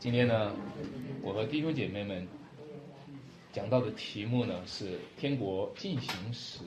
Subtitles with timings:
[0.00, 0.56] 今天呢，
[1.20, 2.26] 我和弟兄姐妹们
[3.52, 6.60] 讲到的题目呢是《天国进行时》。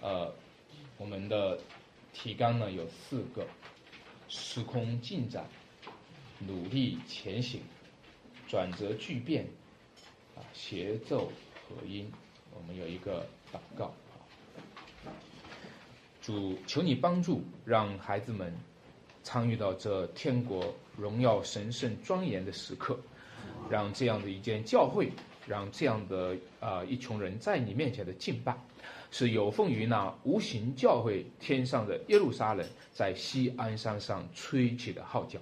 [0.00, 0.32] 呃，
[0.96, 1.58] 我们的
[2.14, 3.46] 提纲呢有四个：
[4.26, 5.44] 时空进展、
[6.38, 7.60] 努力前行、
[8.48, 9.44] 转折巨变、
[10.34, 11.30] 啊协奏
[11.68, 12.10] 合音。
[12.54, 13.92] 我们有一个祷告，
[16.22, 18.50] 主求你帮助，让孩子们。
[19.22, 22.98] 参与到这天国荣耀、神圣、庄严的时刻，
[23.70, 25.10] 让这样的一间教会，
[25.46, 28.54] 让这样的啊一群人在你面前的敬拜，
[29.10, 35.38] 是有奉于那无形教会天上的耶路撒冷在西安山上吹起的号角。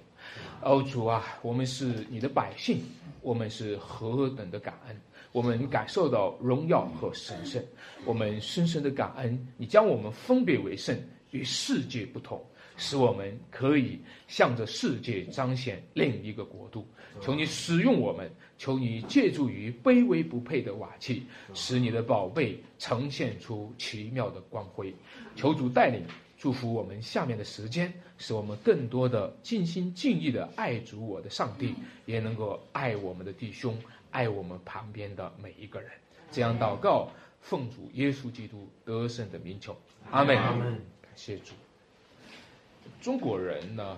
[0.61, 2.81] 哦，主啊，我们是你的百姓，
[3.21, 7.63] 我们是何等的感恩，我们感受到荣耀和神圣，
[8.05, 10.95] 我们深深的感恩，你将我们分别为圣，
[11.31, 12.39] 与世界不同。
[12.81, 16.87] 使我们可以向着世界彰显另一个国度。
[17.21, 24.91] 求你使用我们，求你借助于卑微不配的瓦器，使你的宝贝呈现出奇妙的光辉。
[25.35, 26.03] 求主带领
[26.39, 31.75] 祝福我们下面的时间，使我们更多的尽心尽意的爱主我的上帝，
[32.07, 33.77] 也能够爱我们的弟兄，
[34.09, 35.91] 爱我们旁边的每一个人。
[36.31, 39.77] 这样祷告，奉主耶稣基督得胜的名求，
[40.09, 40.35] 阿门。
[40.35, 41.53] 感谢主。
[43.01, 43.97] 中国人呢，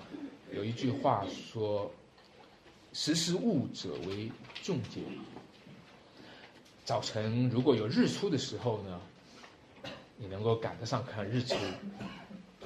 [0.53, 1.91] 有一句话说
[2.93, 5.01] ：“识时务者为俊杰。”
[6.85, 9.01] 早晨如果有日出的时候呢，
[10.15, 11.57] 你能够赶得上看日出，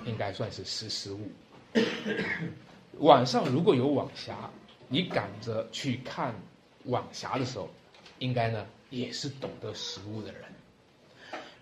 [0.06, 1.32] 应该算是识时务。
[3.02, 4.52] 晚上如果有晚霞，
[4.88, 6.36] 你赶着去看
[6.86, 7.68] 晚霞的时候，
[8.20, 10.44] 应该呢也是懂得时务的人。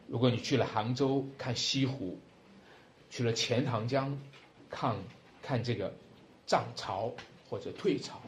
[0.09, 2.19] 如果你去了杭州看西湖，
[3.09, 4.19] 去了钱塘江。
[4.69, 4.95] 看，
[5.41, 5.93] 看这个
[6.45, 7.13] 涨潮
[7.49, 8.21] 或者退潮，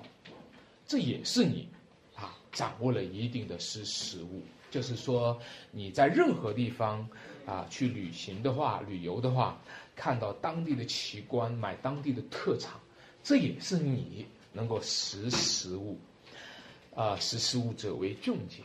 [0.85, 1.67] 这也是你
[2.15, 4.41] 啊掌握了一定的识时务。
[4.69, 5.39] 就是说
[5.71, 7.07] 你在任何地方
[7.45, 9.57] 啊去旅行的话，旅游的话，
[9.95, 12.73] 看到当地的奇观，买当地的特产，
[13.23, 15.97] 这也是你能够识时务。
[16.93, 18.63] 啊，识时务者为俊杰。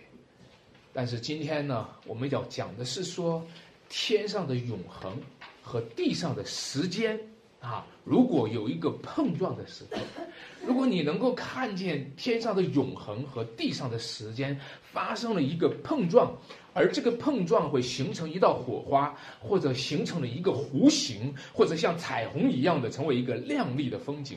[0.93, 3.47] 但是今天呢，我们要讲的是说
[3.89, 5.21] 天上的永恒
[5.62, 7.21] 和地上的时间。
[7.62, 9.99] 啊，如果有一个碰撞的时刻，
[10.67, 16.37] 如果你能够看见天上的永恒和地上的时间发生了一个碰撞，
[16.75, 24.37] 而这个碰撞会形成一道火花，或者形成了一个弧形，或者像彩虹一样的成为一个亮丽的风景。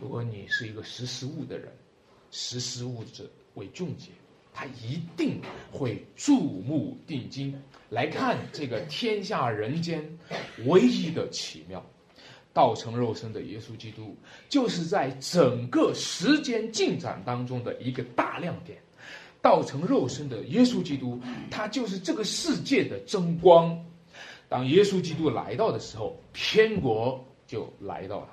[0.00, 1.72] 如果你是一个识时务的人，
[2.32, 4.10] 识时务者为俊杰，
[4.52, 5.40] 他一定
[5.70, 7.54] 会注目定睛
[7.90, 10.04] 来看这个天下人间
[10.66, 11.84] 唯一的奇妙。
[12.58, 14.16] 道成肉身的耶稣基督，
[14.48, 18.76] 就是在整个时间进展当中的一个大亮点。
[19.40, 21.20] 道成肉身的耶稣基督，
[21.52, 23.80] 他就是这个世界的争光。
[24.48, 28.30] 当耶稣基督来到的时候，天国就来到了。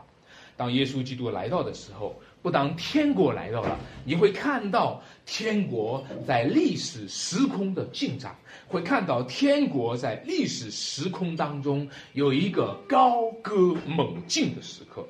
[0.57, 8.35] 当耶稣基督来到的时候，不当天国来到了，你会看到天国在历史时空的进展，
[8.67, 15.03] 会看到天国在历史时空当中有一个高歌猛进的时刻。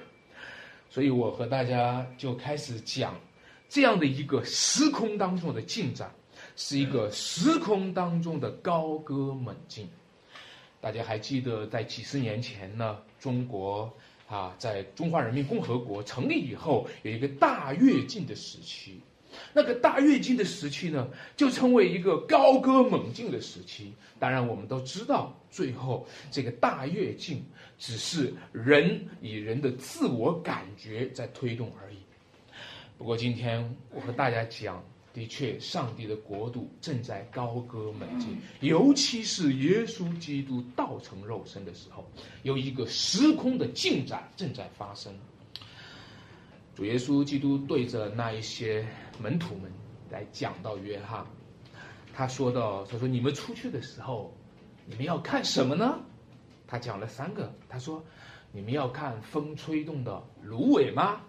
[0.89, 3.13] 所以我和大家就开始讲
[3.67, 6.09] 这样的一个时空当中的进展，
[6.55, 9.89] 是一个时空当中的高歌猛进。
[10.79, 13.93] 大家还记得在几十年前呢，中国。
[14.27, 18.99] 啊，在中华人民共和国成立以后，有一个大跃进的时期，
[19.53, 23.93] 那个大跃进的时期呢，就成为一个高歌猛进的时期。
[24.17, 27.43] 当然，我们都知道，最后这个大跃进
[27.77, 31.97] 只是人以人的自我感觉在推动而已。
[32.97, 34.83] 不过，今天我和大家讲。
[35.15, 42.05] 的确，上帝的国度正在高歌猛进，尤其是耶稣基督道成肉身的时候，
[42.43, 45.17] 有一个时空的进展正在发生。
[46.75, 48.85] 主耶稣基督对着那一些
[49.17, 49.71] 门徒们
[50.11, 51.25] 来讲到约翰，
[52.13, 54.35] 他说到：“他说你们出去的时候，
[54.85, 55.97] 你们要看什么呢？”
[56.67, 58.03] 他讲了三个，他说
[58.51, 61.21] ：“你们要看风吹动的芦苇吗？”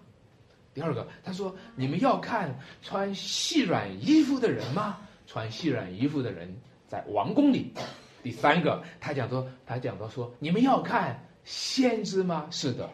[0.77, 4.99] 第二个，他说：“你们要看穿细软衣服的人吗？
[5.27, 6.55] 穿细软衣服的人
[6.87, 7.73] 在王宫里。”
[8.23, 12.91] 第三个，他讲说，他讲到说：“你们要看先知吗？”是的，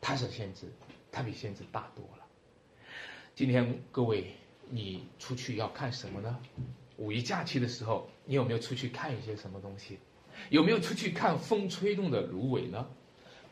[0.00, 0.72] 他是先知，
[1.10, 2.24] 他比先知大多了。
[3.34, 4.32] 今天各位，
[4.68, 6.38] 你出去要看什么呢？
[6.96, 9.98] 五一假期的时候，你有没有出去看一些什么东西？
[10.50, 12.86] 有没有出去看风吹动的芦苇呢？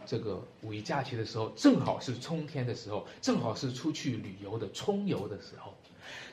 [0.08, 5.75] 这个五一假期的时候，正好是春天的时候，正好是出去旅游的春游的时候。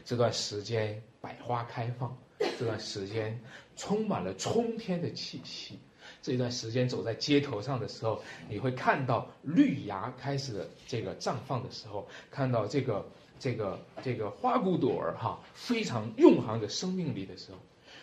[0.06, 2.18] 这段时间百花开放，
[2.58, 3.38] 这段时间
[3.76, 5.78] 充满了春天的气息。
[6.22, 13.06] 这段时间走在街头上的时候，你会看到绿芽开始这个绽放的时候，看到这个
[13.38, 17.58] 这个这个花骨朵儿哈非常蕴含着生命力的时候，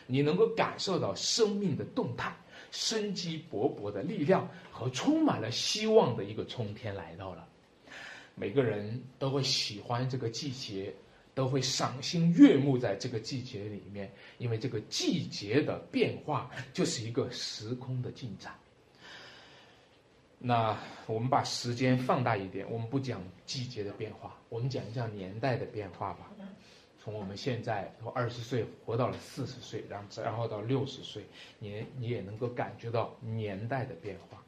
[0.06, 2.36] 你能够感受到生命的动态、
[2.72, 7.46] 生机勃勃的力量和充满了希望的一个春天来到了。
[8.34, 10.92] 每个人都会喜欢这个季节。
[11.34, 18.52] 都会赏心悦目在这个季节里面，因为这个季节的变化就是一个时空的进展。
[20.38, 26.30] 那我们把时间放大一点，我们不讲季节的变化，我们讲一讲年代的变化吧。
[27.02, 31.24] 从我们现在从二十岁活到了四十岁，然后然后到六十岁，
[31.58, 34.40] 你你也能够感觉到年代的变化。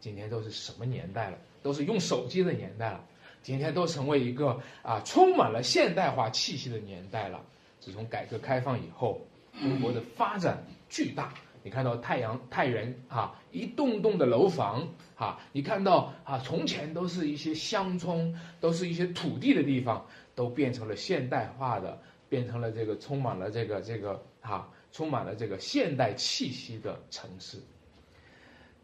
[0.00, 1.36] 今天都是什么年代了？
[1.62, 3.04] 都是用手机的年代了。
[3.42, 7.44] 今天都成为一个啊充满了现代化气息的年代了。
[7.78, 9.20] 自从改革开放以后，
[9.60, 11.34] 中国的发展巨大。
[11.64, 20.06] 你看到太阳太原啊，一栋栋的楼房啊，你看到啊，从前都是一些乡村，都是一些土地的地方，
[20.38, 27.58] 都变成了现代化的，变成了这个充满了这个这个啊，充满了这个现代气息的城市。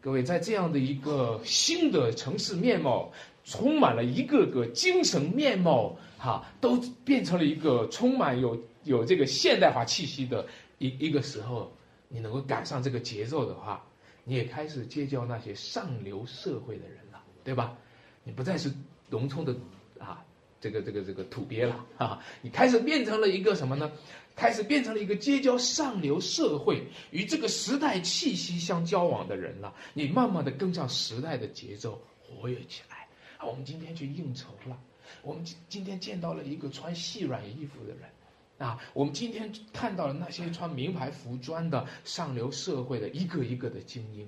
[0.01, 3.09] 各位，在这样的一个新的城市面貌。
[3.47, 10.43] 充满了一个个精神面貌，哈，都变成了一个充满有有这个现代化气息的
[10.79, 11.71] 一一个时候，
[12.09, 13.85] 你能够赶上这个节奏的话，
[14.23, 17.77] 你也开始结交那些上流社会的人了，对吧？
[18.23, 18.73] 你不再是
[19.11, 19.55] 农村的，
[20.65, 23.91] 这个这个这个土鳖了，哈，你开始变成了一个什么呢？
[24.35, 29.71] 开始变成了一个结交上流社会与这个时代气息相交往的人了。
[29.93, 33.07] 你慢慢的跟上时代的节奏，活跃起来
[33.37, 33.45] 啊。
[33.45, 34.75] 我们今天去应酬了，
[35.21, 38.09] 我们今今天见到了一个穿细软衣服的人，
[38.57, 44.27] 啊，我们今天看到了那些穿名牌服装的上流社会的一个一个的精英。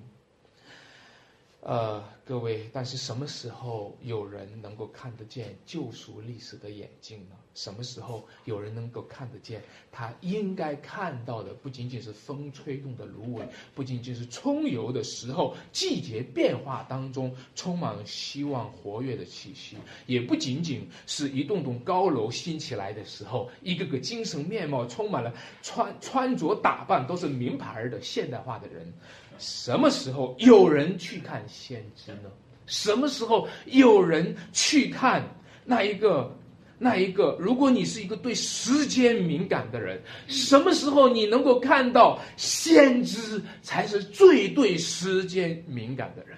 [1.62, 7.36] 呃，各位，但是什么时候有人能够看得见救赎历史的眼睛呢？
[7.56, 11.52] 什么时候有人能够看得见他应该看到的？
[11.56, 19.76] 不仅仅是风吹动的芦苇，不仅仅是春游的时候季节变化当中充满希望活跃的气息，
[20.06, 25.34] 也不仅仅是一栋栋高楼兴起来的时候，一个个精神面貌充满了
[25.64, 28.94] 穿穿着打扮都是名牌的现代化的人。
[29.38, 32.30] 什么时候有人去看先知呢？
[32.66, 35.24] 什么时候有人去看
[35.64, 36.36] 那一个
[36.78, 37.38] 那一个？
[37.40, 46.38] 如果你是一个对时间敏感的人，什么时候你能够看到先知才是最对时间敏感的人？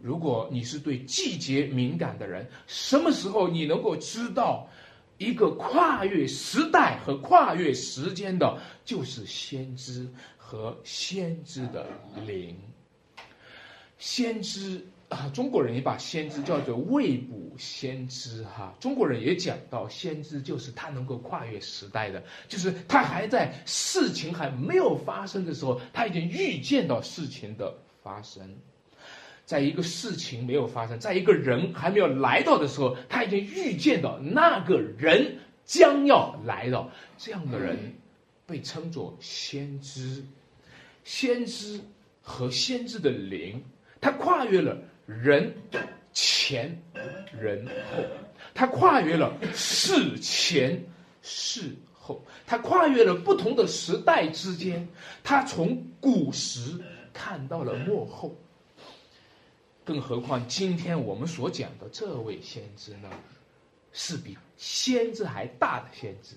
[0.00, 4.70] 如果你是对季节敏感的人，什么时候你能够知道
[5.16, 10.06] 一个跨越时代和跨越时间的，就是先知？
[10.50, 11.86] 和先知的
[12.26, 12.56] 灵，
[13.98, 18.74] 先知啊，中国人也把先知叫做未卜先知哈。
[18.80, 28.56] 中国人也讲到，先知就是他能够跨越时代的，就是他还在事情还没有发生的时候，他已经预见到事情的发生。
[29.44, 36.90] 在一个事情没有发生，在一个人还没有来到的时候，他已经预见到那个人将要来到。
[37.18, 37.76] 这样的人
[38.46, 40.24] 被称作先知。
[41.08, 41.80] 先知
[42.20, 43.64] 和先知的灵，
[43.98, 45.54] 它跨越了人
[46.12, 46.82] 前
[47.32, 48.04] 人后，
[48.52, 50.84] 它跨越了事前
[51.22, 54.86] 事后，它跨越了不同的时代之间，
[55.24, 56.78] 它从古时
[57.14, 58.36] 看到了幕后。
[59.86, 63.08] 更何况今天我们所讲的这位先知呢，
[63.94, 66.36] 是比先知还大的先知。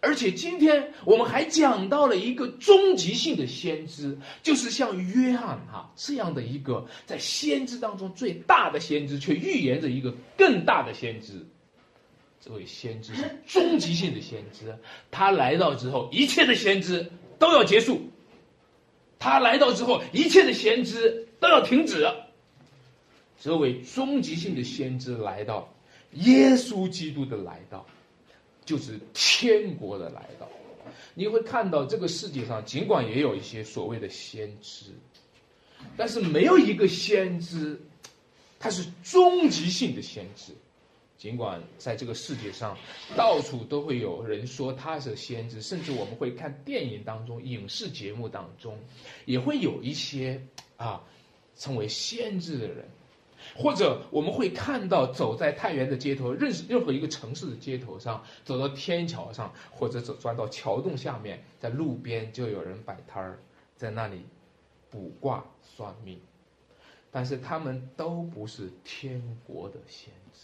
[0.00, 11.46] 而且今天我们还讲到了一个终极性的先知，就是像约翰哈这样的一个在先知当中最大的先知，却预言着一个更大的先知。
[12.42, 14.74] 这位先知是终极性的先知，
[15.10, 17.98] 他来到之后，一切的先知都要结束；
[19.18, 22.08] 他来到之后，一切的先知都要停止。
[23.38, 25.70] 这位终极性的先知来到，
[26.12, 27.84] 耶稣基督的来到。
[28.64, 30.48] 就是天国的来到，
[31.14, 34.92] 你会看到这个世界上，尽管也有一些所谓的先知，
[35.96, 37.80] 但是没有一个先知，
[38.58, 40.52] 他是终极性的先知。
[41.18, 42.78] 尽管在这个世界上，
[43.14, 48.78] 到处都会有人说他是先知，甚至我们会看电影当中、影视节目当中，
[49.26, 50.40] 也会有一些
[50.78, 51.02] 啊
[51.58, 52.88] 称为先知的人。
[53.56, 63.38] 或者我们会看到走在太原的街头，认识任何一个城市的街头上，走到天桥上，或者走钻到桥洞下面，在路边就有人摆摊儿，
[63.76, 64.24] 在那里
[64.90, 66.20] 卜卦算命，
[67.10, 70.40] 但是他们都不是天国的先知。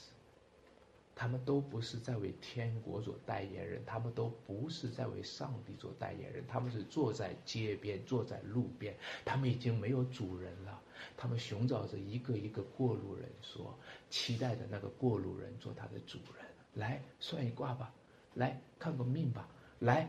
[1.19, 10.79] 他们都不是在为天国做代言人，他们都不是在为上帝做代言人，他们是坐在街边，坐在路边，他们已经没有主人了，
[11.17, 17.93] 他们寻找着一个一个过路人，说期待着那个过路人做他的主人，来算一卦吧，
[18.35, 19.49] 来看个命吧，
[19.79, 20.09] 来，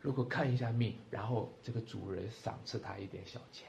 [0.00, 3.68] 如果看一下命，然后这个主人赏赐他一点小钱。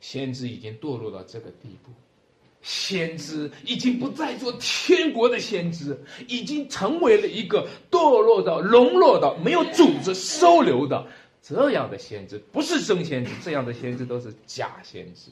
[0.00, 1.90] 先知已经堕落到这个地步。
[2.62, 11.06] 先知已经不再做天国的先知，已经成为了一个堕落到、沦落到没有组织收留的
[11.42, 15.30] 这样的先知，不是真先知，这样的先知都是假先知。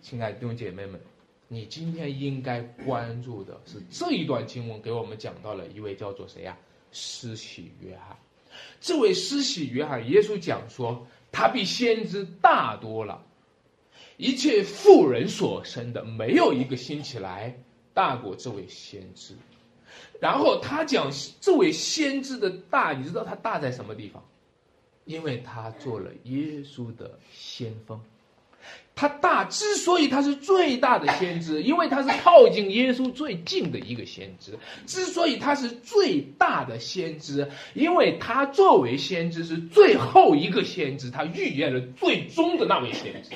[0.00, 1.00] 亲爱的弟兄姐妹们，
[1.48, 6.56] 你今天应该关注的是这一段经文，给我们讲到了一位叫做谁呀？
[6.92, 8.16] 施洗约翰。
[8.80, 13.22] 这位施洗约翰，耶稣讲说，他比先知大多了。
[14.16, 17.58] 一切富人所生的，没有一个兴起来
[17.94, 19.34] 大过这位先知。
[20.20, 24.22] 然后他讲这位先知的大，你知道他大在什么地方？
[25.10, 28.00] 因为他做了耶稣的先锋。
[28.94, 34.56] 他大之所以他是最大的先知，因为他是靠近耶稣最近的一个先知。
[34.86, 43.30] 之所以他是最大的先知，因为他作为先知是最后一个先知，他预言了最终的那位先知。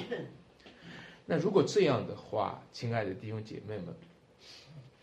[1.26, 3.86] 那如果这样的话，亲爱的弟兄姐妹们，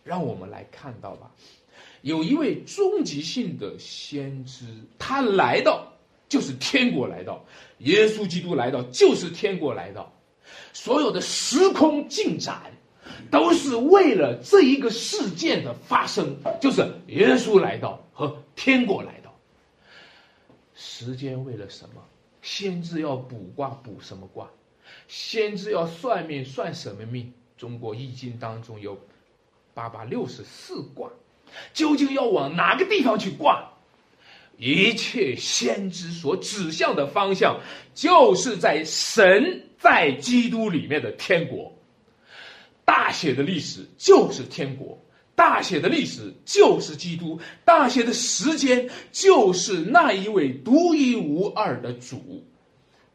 [0.04, 1.32] 让我们来看到吧，
[2.02, 4.64] 有一位终极性的先知，
[5.00, 5.91] 他来到
[6.32, 7.44] 就是天国来到，
[7.80, 10.10] 耶稣基督来到就是天国来到，
[10.72, 12.72] 所有的时空进展
[13.30, 19.30] 都是为了这一个事件的发生，就是耶稣来到和天国来到。
[20.74, 22.02] 时间为了什么？
[22.40, 24.48] 先知要卜卦，卜什么卦？
[25.08, 27.30] 先知要算命，算什么命？
[27.58, 28.98] 中国易经当中有
[29.74, 31.10] 八八六十四卦，
[31.74, 33.68] 究竟要往哪个地方去卦？
[34.62, 37.60] 一切先知所指向的方向，
[37.94, 41.76] 就是在神在基督里面的天国。
[42.84, 44.96] 大写的历史就是天国，
[45.34, 52.44] 大写的历史就是基督，大写的时间就是那一位独一无二的主。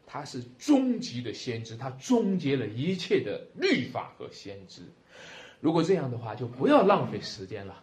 [0.06, 4.82] 他是终极的先知，他终结了一切的律法和先知。
[5.60, 7.82] 如果这样的话，就不要浪费时间了，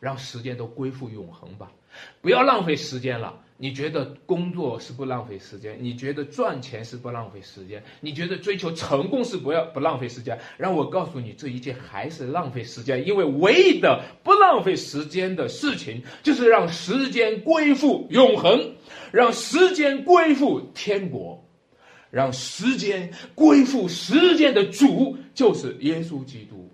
[0.00, 1.70] 让时间都归附永恒吧。
[2.20, 3.42] 不要浪费时间了。
[3.58, 5.78] 你觉得工作是不浪费时间？
[5.80, 7.82] 你觉得赚钱是不浪费时间？
[8.00, 10.38] 你觉得追求成功是不要不浪费时间？
[10.58, 13.06] 让我告诉你，这一切还是浪费时间。
[13.06, 18.74] 因为唯一的不浪费时间的事情，就是让时间归复永恒，
[19.10, 21.42] 让时间归复天国。
[22.08, 26.70] 让时间归复时间的主，就是耶稣基督。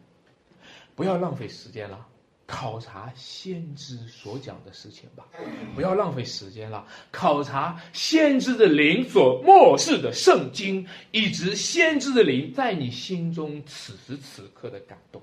[0.94, 2.06] 不要浪费时间了，
[2.52, 5.26] 考察先知所讲的事情吧。
[5.75, 15.23] 不要浪费时间了，考察先知的灵所漠视的圣经，以及先知的灵在你心中此时此刻的感动。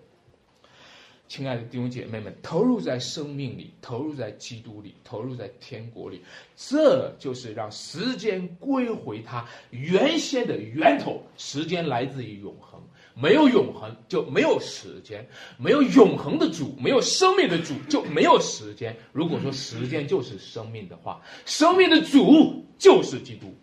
[1.27, 6.23] 亲爱的弟兄姐妹们，投入在生命里，投入在基督里，投入在天国里，
[6.55, 11.21] 这就是让时间归回它原先的源头。
[11.37, 12.81] 时间来自于永恒，
[13.21, 18.95] 没有永恒就没有时间，没有永恒的主，没有生命的主就没有时间。
[19.11, 23.53] 如果说时间就是生命的话，生命的主就是基督。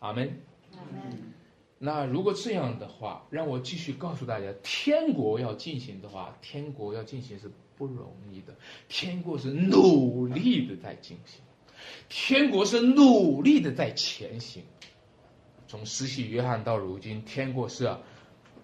[0.00, 0.40] 阿门。
[1.78, 8.56] 那如果这样的话，让我继续告诉大家，天国要进行的话，天国要进行是不容易的，
[8.88, 11.40] 天国是努力的在进行，
[12.08, 14.62] 天国是努力的在前行。
[15.68, 17.94] 从施洗约翰到如今，天国是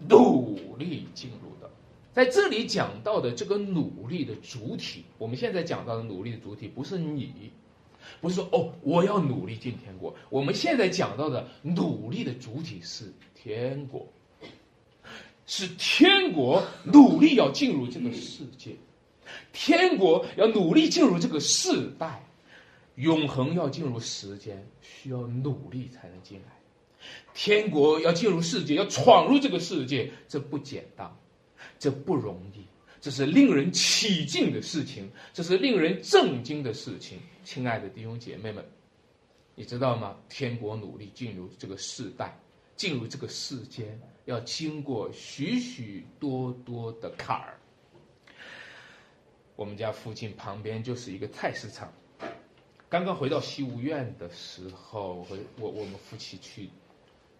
[0.08, 1.70] 努力进入的。
[2.12, 7.32] 在这里讲到的这个努力的主体，我们现在讲到的努力的主体不是你。
[8.20, 10.12] 不是说哦，我要努力进天国。
[10.28, 14.06] 我们现在讲到的努力的主体是天国，
[15.46, 18.74] 是天国努力要进入这个世界，
[19.52, 22.24] 天国要努力进入这个世代，
[22.96, 26.61] 永恒要进入时间，需要努力才能进来。
[27.34, 31.10] 天国要进入世界，要闯入这个世界，这不简单，
[31.78, 32.64] 这不容易。
[33.00, 37.18] 这是令人起敬的事情，这是令人震惊的事情。
[37.42, 38.64] 亲爱的弟兄姐妹们，
[39.56, 40.16] 你知道吗？
[40.28, 42.38] 天国努力进入这个世代，
[42.76, 47.58] 进入这个世间，要经过许许多多的坎儿。
[49.56, 51.92] 我们家附近旁边就是一个菜市场。
[52.88, 56.70] 刚刚回到西吴院的时候，和我我们夫妻去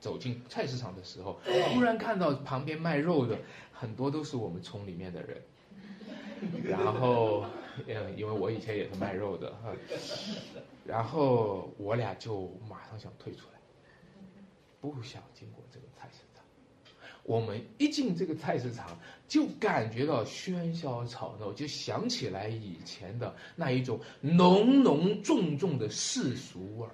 [0.03, 1.41] 走进菜市场的时候，
[1.73, 3.39] 突然看到旁边卖肉的
[3.73, 5.41] 很多都是我们村里面的人。
[6.65, 7.45] 然后，
[7.87, 9.73] 嗯，因为我以前也是卖肉的哈，
[10.85, 13.61] 然后我俩就马上想退出来，
[14.81, 16.45] 不想经过这个菜市场。
[17.23, 26.91] 我们一进这个菜市场，就感觉到喧嚣吵闹，就想起来以前的那一种浓浓重重的世俗味儿，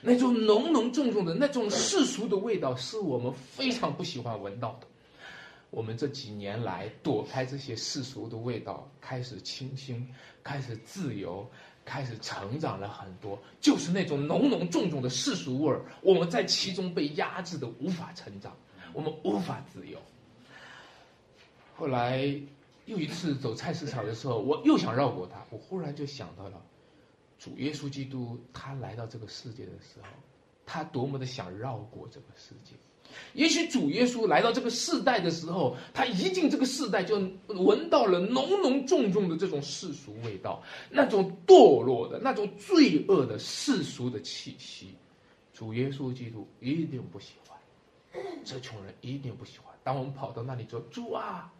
[0.00, 4.86] 那种浓浓重重的那种世俗的味道，是我们非常不喜欢闻到的。
[5.70, 10.08] 我们这几年来躲开这些世俗的味道，开始清新，
[10.42, 11.44] 开始自由，
[11.84, 13.36] 开始成长了很多。
[13.60, 18.56] 就是那种浓浓重重的世俗味儿，我们在其中被压制的无法成长，
[18.92, 19.98] 我们无法自由。
[21.74, 22.24] 后来
[22.86, 26.62] 又一次走菜市场的时候，我又想绕过他，我忽然就想到了
[27.44, 30.08] 主耶稣基督，他来到这个世界的时候，
[30.64, 32.72] 他多么的想绕过这个世界。
[33.34, 37.16] 也许主耶稣来到这个世代的时候，他一进这个世代就
[37.48, 44.94] 闻到了浓浓重重的这种世俗味道，那种堕落的、那种罪恶的世俗的气息。
[45.52, 49.66] 主耶稣基督一定不喜欢，这穷人一定不喜欢。
[49.84, 51.52] 当我们跑到那里说“主啊”，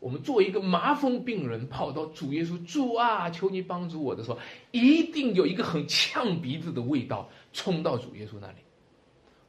[0.00, 4.38] 我们作为一个麻风病人跑到主耶稣“主啊，求你帮助我”的时候，
[4.70, 8.58] 一定有一个很呛鼻子的味道冲到主耶稣那里。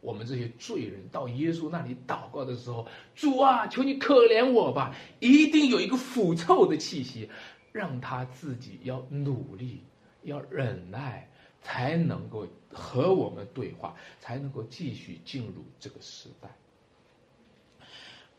[0.01, 4.95] 我们这些罪人到耶稣那里祷告的时候，主啊，求你可怜我吧！
[5.19, 7.29] 一定有一个腐臭的气息，
[7.71, 9.83] 让他自己要努力，
[10.23, 11.29] 要忍耐，
[11.61, 16.49] 才能够和我们对话，才能够继续进入这个时代。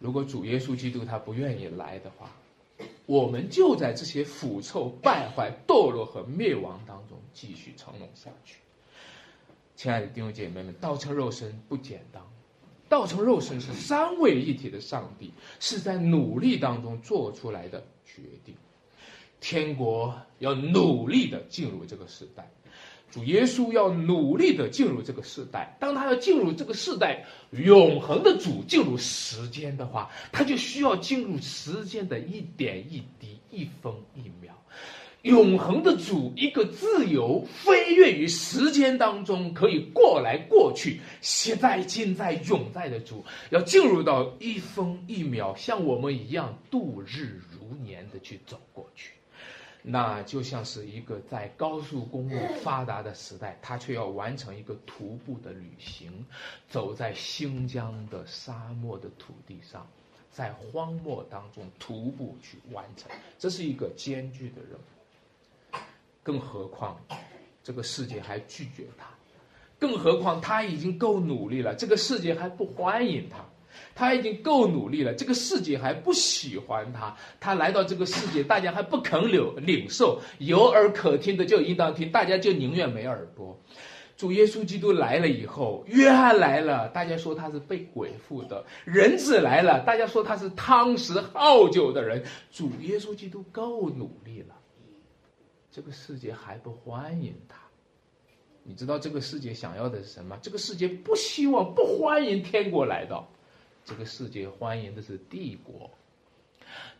[0.00, 2.28] 如果主耶稣基督他不愿意来的话，
[3.04, 8.56] 我们就在这些腐臭、败坏、堕落和灭亡当中继续沉沦下去。
[9.76, 12.23] 亲爱的弟兄姐妹们，道成肉身不简单，
[12.89, 18.54] 道成肉身是三位一体的上帝是在努力当中做出来的决定。
[19.39, 22.50] 天国要努力的进入这个时代，
[23.10, 25.76] 主耶稣要努力的进入这个时代。
[25.80, 34.54] 当他要进入这个时代，永恒的主进入时间的话，他就需要进入时间的一点一滴、一分一秒。
[35.23, 49.10] 永恒的主，一个自由飞跃于时间当中，可以过来过去，现在、今在、永在的主，要进入到一分一秒，像我们一样度日如年的去走过去，
[49.82, 56.26] 那就像是一个在高速公路发达的时代，他却要完成一个徒步的旅行，
[56.69, 59.86] 走在新疆的沙漠的土地上，
[60.30, 65.78] 在荒漠当中徒步去完成，这是一个艰巨的任务。
[66.23, 67.00] 更何况，
[67.64, 69.06] 这个世界还拒绝他；
[69.78, 73.38] 更何况他已经够努力了，这个世界还不欢迎他；
[73.95, 77.17] 他已经够努力了，这个世界还不喜欢他。
[77.39, 83.61] 他来到这个世界，大家还不肯领领受，有耳可听的就应当听，大家就宁愿没耳朵。
[84.17, 92.23] 主耶稣基督来了以后，约翰来了，大家说他是被鬼附的；人子来了，大家说他是汤食好酒的人。
[92.50, 94.54] 主耶稣基督够努力了。
[95.73, 97.56] 这个世界还不欢迎他，
[98.63, 100.37] 你知道这个世界想要的是什么？
[100.43, 103.26] 这个世界不希望、不欢迎天国来到，
[103.84, 105.90] 这个世界欢迎的是帝国。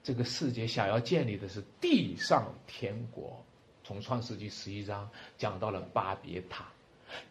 [0.02, 3.44] 这个世界想要建立的是地上天国。
[3.84, 6.66] 从创世纪十一章讲到了巴别塔，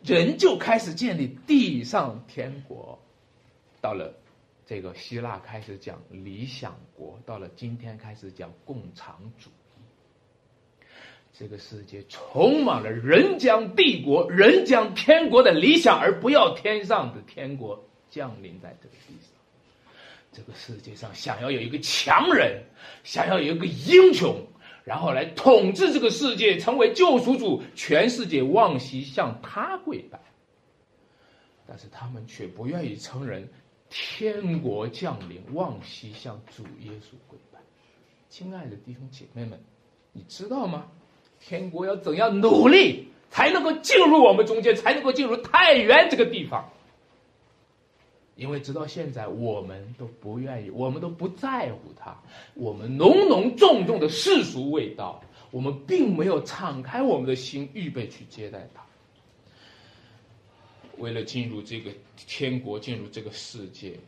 [0.03, 2.99] 人就开始建立地上天国。
[3.81, 4.13] 到了
[4.65, 10.83] 这个希腊开始讲理想国，到了今天开始讲共产主义。
[11.33, 19.28] 这个世界充满了人将帝国、人将天国的理想，而不要天上的天国降临在这个地上。
[20.31, 22.63] 这个世界上想要有一个强人，
[23.03, 24.35] 想要有一个英雄，
[24.83, 30.19] 然后来统治这个世界，成为救赎主，全世界往西向他跪拜。
[31.67, 33.47] 但是他们却不愿意承认
[33.89, 37.59] 天国降临，往西向主耶稣跪拜。
[38.29, 39.59] 亲爱的弟兄姐妹们，
[40.13, 40.85] 你知道吗？
[41.39, 46.69] 天国要怎样努力才能够进入我们中间，才能够进入太原这个地方？
[48.39, 52.17] 因为直到现在，我们都不愿意，我们都不在乎它。
[52.53, 55.21] 我们浓浓重重的世俗味道，
[55.51, 58.81] 我们并没有敞开我们的心，预备去接待它。
[60.97, 63.99] 为了进入这个天国，进入这个世界，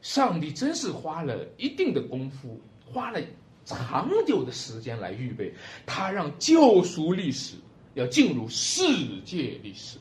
[0.00, 3.20] 上帝真是花了一定的功夫，花了
[3.66, 5.52] 长久的时间来预备。
[5.84, 7.56] 他让救赎历史
[7.92, 8.84] 要进入世
[9.22, 9.98] 界历史，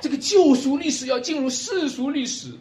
[0.00, 2.52] 这个救赎历史要进入世俗历史，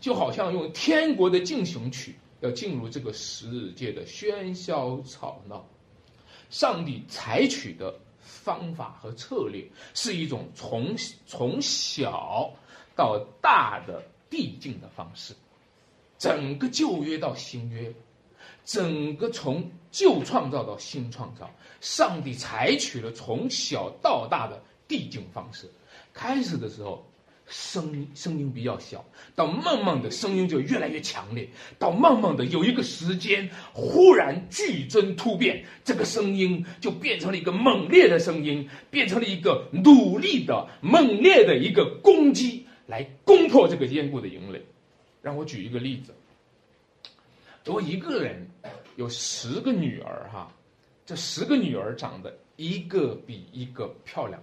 [0.00, 5.64] 就好像用天国的进行曲要进入这个世界的喧嚣吵闹。
[6.48, 9.64] 上帝采取的方法和策略
[9.94, 12.50] 是一种从从小
[12.94, 15.34] 到大的递进的方式，
[16.18, 17.92] 整个旧约到新约，
[18.64, 25.68] 整个从旧创造到新创造，上帝采取了从小到大的递进方式。
[26.16, 27.06] 开始的时候。
[27.48, 29.04] 声音声音比较小，
[29.36, 31.48] 到慢慢的声音就越来越强烈，
[31.78, 44.60] 到慢慢的有一个时间忽然剧增突变，这个声音就变成了一个猛烈的声音，变成了一个努力的猛烈的一个攻击，来攻破这个坚固的营垒。
[45.22, 46.12] 让我举一个例子，
[47.64, 48.44] 如果一个人
[48.96, 50.52] 有十个女儿哈，
[51.04, 54.42] 这十个女儿长得一个比一个漂亮。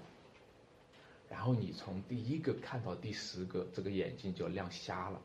[1.33, 5.21] 然后你从第一个看到第十个，这个眼睛就亮瞎了。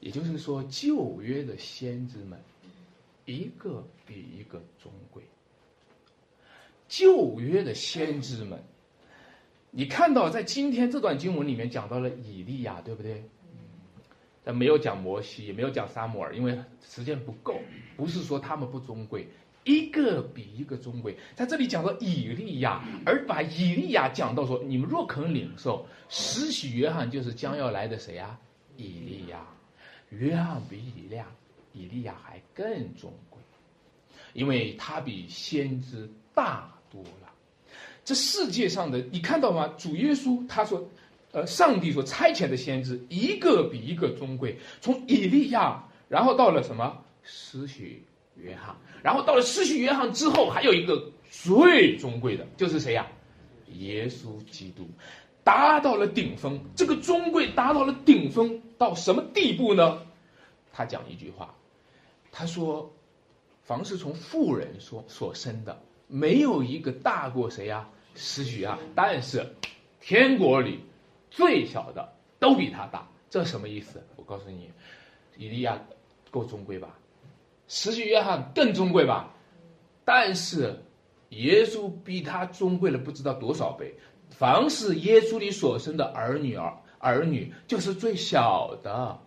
[0.00, 2.36] 也就是说，旧约的先知们，
[3.24, 5.22] 一个比一个尊贵。
[6.88, 8.60] 旧约的先知们，
[9.70, 13.22] 你看到在今天这段经文里面讲到了以利亚，对不对？
[14.42, 17.60] 但没有讲摩西，也没有讲撒母耳，因为时间不够。
[17.96, 19.28] 不是说他们不尊贵。
[19.66, 28.38] 一个比一个尊贵，在这里讲到以利亚，而把以利亚讲到说，你们若肯领受，施洗约翰就是将要来的谁啊？
[28.76, 29.44] 以利亚，
[30.10, 31.26] 约翰比以利亚，
[31.72, 33.40] 以利亚还更尊贵，
[34.34, 37.32] 因为他比先知大多了。
[38.04, 39.66] 这世界上的你看到吗？
[39.76, 40.88] 主耶稣他说，
[41.32, 48.00] 呃，上帝所差遣的先知一个比一个尊贵，从以利亚，然后到了什么施洗
[48.36, 48.74] 约翰。
[49.02, 53.06] 然后到了失去约翰之后，还有一个最尊贵的，就是谁呀？
[53.72, 54.88] 耶稣基督，
[55.44, 56.60] 达到了顶峰。
[56.74, 60.02] 这个尊贵达到了顶峰，到什么地步呢？
[60.72, 61.54] 他讲一句话，
[62.30, 62.92] 他说
[63.64, 67.88] ：“凡是从富人所所生的，没有一个大过谁呀？
[68.14, 68.78] 失去啊！
[68.94, 69.54] 但是
[70.00, 70.80] 天国里
[71.30, 73.08] 最小的都比他大。
[73.28, 74.02] 这什么意思？
[74.16, 74.70] 我告诉你，
[75.36, 75.80] 以利亚
[76.30, 76.98] 够尊贵吧？”
[77.68, 79.34] 实际约翰更尊贵吧，
[80.04, 80.78] 但是
[81.30, 83.92] 耶稣比他尊贵了不知道多少倍。
[84.30, 89.18] 凡是耶稣里所生的儿女儿儿女，就是最小的，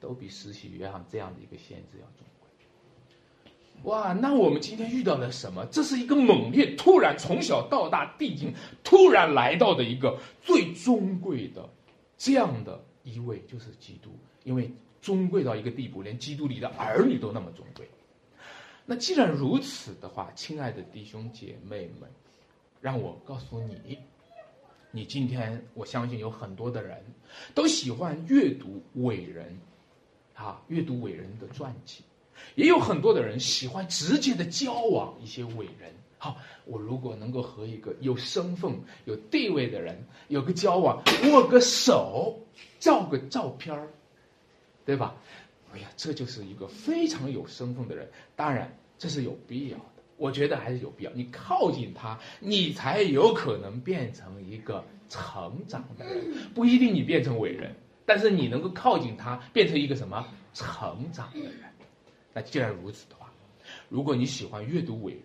[0.00, 3.90] 都比实习约翰这样的一个先知要尊贵。
[3.90, 5.64] 哇，那我们今天遇到了什么？
[5.66, 8.52] 这是一个猛烈、突然从小到大递进、
[8.84, 11.68] 突然来到的一个最尊贵的
[12.16, 14.10] 这样的一位，就是基督，
[14.44, 14.70] 因为。
[15.00, 17.88] 尊贵到一个地步，连基督里的儿女都那么尊贵。
[18.84, 22.08] 那既然如此的话，亲爱的弟兄姐妹们，
[22.80, 23.98] 让我告诉你，
[24.90, 27.04] 你今天我相信有很多的人
[27.54, 29.58] 都喜欢阅读伟人，
[30.34, 32.02] 啊，阅读伟人的传记，
[32.54, 35.92] 也有很多的人喜欢直接的交往一些伟人。
[36.16, 38.72] 好，我如果能够和一个有身份、
[39.04, 42.40] 有地位的人有个交往，握个手，
[42.80, 43.88] 照个照片儿。
[44.88, 45.14] 对吧？
[45.74, 48.08] 哎呀，这就是一个非常有身份的人。
[48.34, 49.84] 当然，这是有必要的。
[50.16, 51.12] 我觉得还是有必要。
[51.12, 56.24] 你靠近他，你才有可能变成一个成长的人。
[56.54, 57.74] 不一定你变成伟人，
[58.06, 61.52] 但是你能够靠近他，变成一个什么成长的人。
[62.32, 63.30] 那既然如此的话，
[63.90, 65.22] 如果你喜欢阅读伟人，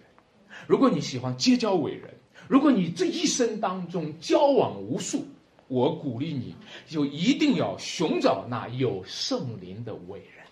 [0.68, 2.14] 如果你喜欢结交伟人，
[2.50, 5.26] 如果你这一生当中交往无数。
[5.74, 6.54] 我鼓励你，
[6.88, 10.46] 就一定要寻找那有圣灵的伟人，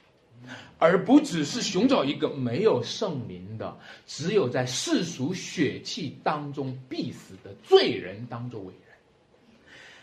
[0.80, 8.98] 而不只是寻找一个没有圣灵的、只有在世俗血气当中必死的罪人当做伟人。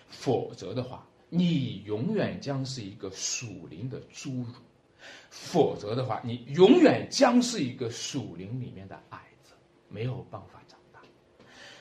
[0.06, 4.52] 否则的话，你永远将是一个属灵的侏儒；
[5.30, 9.52] 否则的话，你永远将是一个属灵里面的矮子，
[9.88, 10.77] 没有办法长。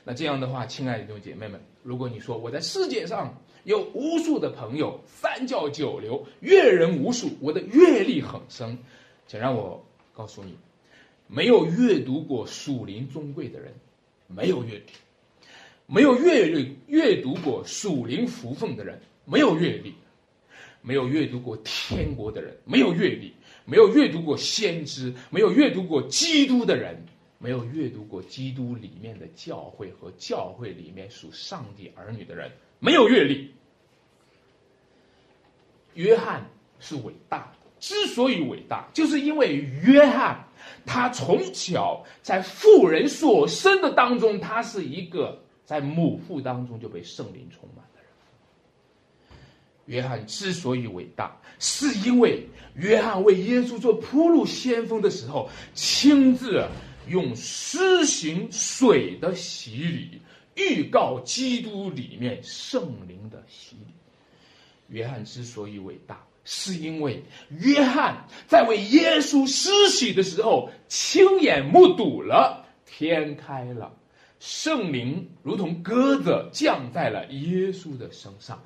[0.07, 1.59] 那这样的话，亲爱的弟兄姐妹们。
[1.83, 8.77] 如果你说我在世界上有无数的朋友，三教九流，阅人无数，我的阅历很深，
[9.27, 10.55] 请让我告诉你，
[11.27, 13.73] 没有阅读过属灵尊贵的人，
[14.27, 14.93] 没有阅历；
[15.85, 19.91] 没有阅历阅读过属灵福分的人，没有阅历；
[20.81, 23.33] 没有阅读过天国的人，没有阅历；
[23.65, 26.95] 没有阅读过先知，没有阅读过基督的人，
[27.39, 33.53] 没有阅读过基督里面的教会和教会里面属上帝儿女的人，没有阅历。
[35.93, 36.43] 约翰
[36.79, 40.47] 是伟大的，之所以伟大，就是因为约翰
[40.85, 48.09] 他从小在妇人所生的当中，他是一个在母腹当中就被圣灵充满的人。
[49.85, 56.63] 约翰之所以伟大，是因为约翰为耶稣做铺路先锋的时候，亲自
[57.07, 60.21] 用施行水的洗礼，
[60.55, 63.93] 预告基督里面圣灵的洗礼。
[64.89, 73.93] 约翰之所以伟大，是因为约翰在为耶稣施洗的时候，亲眼目睹了天开了，
[74.39, 78.61] 圣灵如同鸽子降在了耶稣的身上，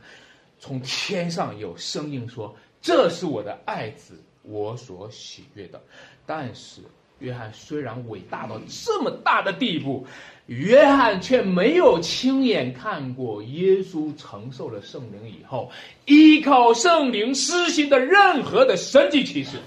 [0.59, 5.81] 从天上有声音说：“这是我的爱子，我所喜悦的。”
[6.27, 6.81] 但是，
[7.21, 10.05] 约翰虽然伟大到这么大的地步。
[10.47, 15.71] 约翰却没有亲眼看过耶稣承受了圣灵以后，
[16.05, 19.61] 依靠圣灵施行的任何的神迹奇事，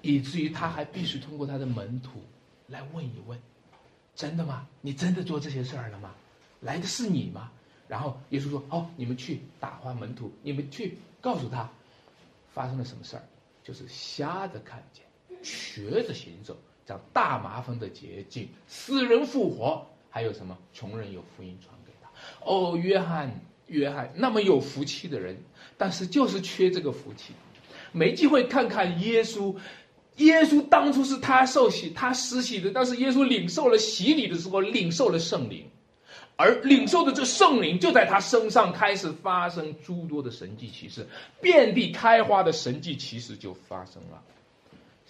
[0.00, 2.22] 以至于他还必须通过他的门徒
[2.68, 3.36] 来问一问
[4.14, 4.64] ：“真的吗？
[4.80, 6.14] 你真的做这些事儿了吗？
[6.60, 7.50] 来的是你吗？”
[7.88, 11.68] 然后耶稣说：“哦，你们去打发门徒，你们去告诉他
[12.52, 13.22] 发生了什么事儿，
[13.64, 15.03] 就是瞎子看见，
[15.44, 22.10] 瘸子行走。”叫大麻风的捷径，死人复活，还有什么穷人有福音传给他？
[22.44, 25.34] 哦，约翰，约翰那么有福气的人，
[25.78, 27.32] 但是就是缺这个福气，
[27.90, 29.56] 没机会看看耶稣。
[30.16, 35.66] 耶稣当初是他受洗，他施洗的，但是耶稣领受了洗礼的时候，领受了圣灵，
[36.36, 41.08] 而领受的这圣灵就在他身上开始发生诸多的神迹奇事，
[41.40, 44.22] 遍地开花的神迹奇事就发生了。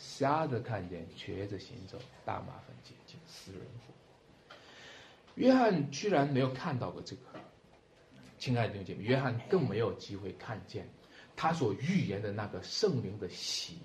[0.07, 4.57] 瞎子看见，瘸子行走，大麻烦解禁，死人复活。
[5.37, 7.23] 约翰居然没有看到过这个，
[8.39, 10.87] 亲爱的弟兄姐妹，约翰更没有机会看见
[11.35, 13.79] 他所预言的那个圣灵的喜，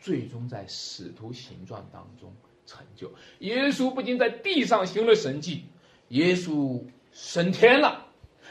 [0.00, 2.34] 最终在使徒行传当中
[2.66, 3.12] 成就。
[3.40, 5.66] 耶稣不仅在地上行了神迹，
[6.08, 8.06] 耶稣升天了，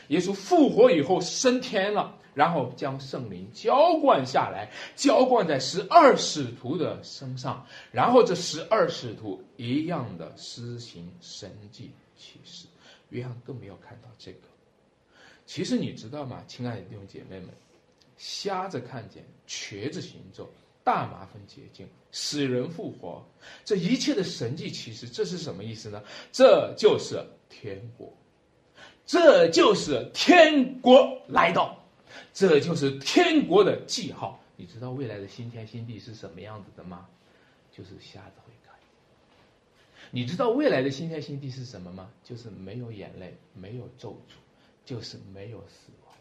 [0.10, 2.18] 耶稣复活以后升天了。
[2.36, 12.68] 然后将圣灵浇灌下来，浇灌在十二使徒的身上，然后这十二使徒一样的施行神迹启示。
[13.10, 14.40] 约翰更没有看到这个。
[15.46, 17.50] 其实你知道吗，亲爱的弟兄姐妹们，
[18.18, 20.50] 瞎子看见，瘸子行走，
[20.84, 23.24] 大麻烦洁净，死人复活，
[23.64, 26.04] 这一切的神迹启示，这是什么意思呢？
[26.32, 28.12] 这就是天国，
[29.06, 31.85] 这就是天国来到。
[32.34, 34.40] 这就是天国的记号。
[34.58, 37.06] 你知道未来的新天新地是什么样子的吗？
[37.76, 38.74] 就是瞎子会看。
[40.12, 42.10] 你知道未来的新天新地是什么吗？
[42.24, 44.34] 就是没有眼泪，没有咒诅，
[44.86, 46.16] 就是没有死亡。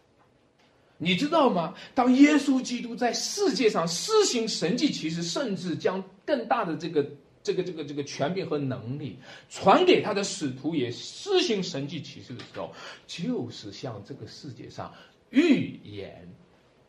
[0.98, 1.74] 你知道吗？
[1.94, 7.06] 当耶稣基督在世界上施行神迹奇事，甚至将更大的这个
[7.42, 9.16] 这个这个这个权柄和能力
[9.48, 12.72] 传给他的使徒，也施行神迹奇事的时候，
[13.06, 14.92] 就是向这个世界上。
[15.30, 16.28] 预言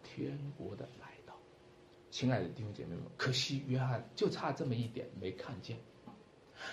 [0.04, 1.34] 天国的来到，
[2.12, 5.78] 亲爱的弟兄姐妹们，可惜约翰就差这么一点没看见，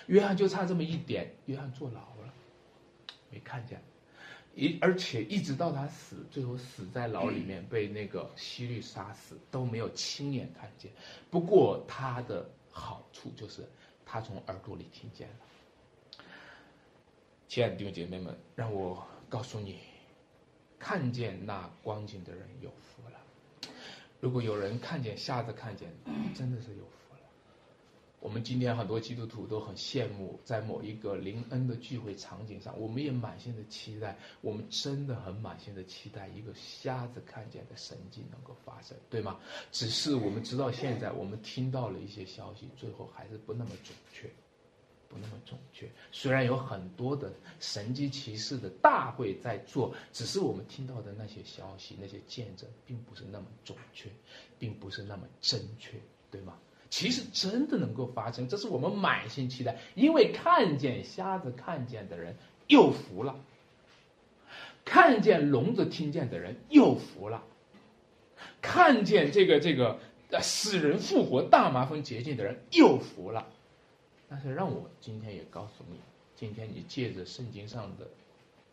[0.07, 2.33] 约翰就差这么一点，约翰坐牢了，
[3.29, 3.81] 没看见，
[4.55, 10.91] 一而且一直到他死，最后死在牢里面被那个希律杀死，都没有亲眼看见。
[11.31, 13.67] 不过他的好处就是
[14.05, 16.25] 他从耳朵里听见了。
[17.47, 19.92] 亲爱的弟兄姐妹们，让我告诉你。
[20.83, 23.17] 看见那光景的人有福了。
[24.19, 25.89] 如果有人看见瞎子看见，
[26.35, 27.21] 真的是有福了。
[28.19, 39.39] 我们今天很多基督徒都很羡慕，在某一个灵恩的聚会场景上，我们也满心的期待，我们真的很满心的期待一个瞎子看见的神迹能够发生，对吗？
[39.71, 44.29] 只是我们直到现在，我们听到了一些消息，最后还是不那么准确。
[45.13, 54.09] 不那么准确，虽然有很多的神机骑士的大会在做，只是我们听到的那些消息、那些见证，并不是那么准确，
[54.57, 55.91] 并不是那么正确，
[56.31, 56.57] 对吗？
[56.89, 62.35] 其实真的能够发生，这是我们满心期待，因为看见瞎子看见的人
[62.67, 63.35] 又服了，
[64.83, 67.43] 看见聋子听见的人又服了，
[68.61, 69.99] 看见这个这个
[70.41, 73.52] 死人复活、大麻风洁净的人又服了。
[74.33, 75.99] 但是让我今天也告诉你，
[76.35, 78.07] 今天你借着圣经上的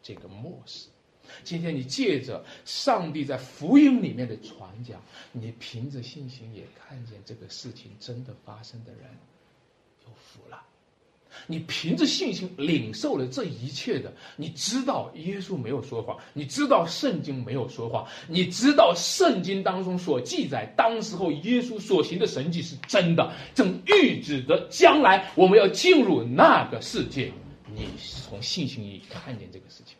[0.02, 0.88] 这个漠视，
[1.44, 9.02] 今天你借着上帝在福音里面的传讲，你凭着信心也看见这个事情真的发生的人
[10.06, 10.64] 有福了。
[11.46, 27.32] 你凭着信心领受了这一切的，你知道耶稣没有说谎，你知道圣经没有说谎，你知道圣经当中所记载当时候耶稣所行的神迹是真的，正预指着将来我们要进入那个世界。
[27.72, 27.88] 你
[28.26, 29.96] 从信心里看见这个事情，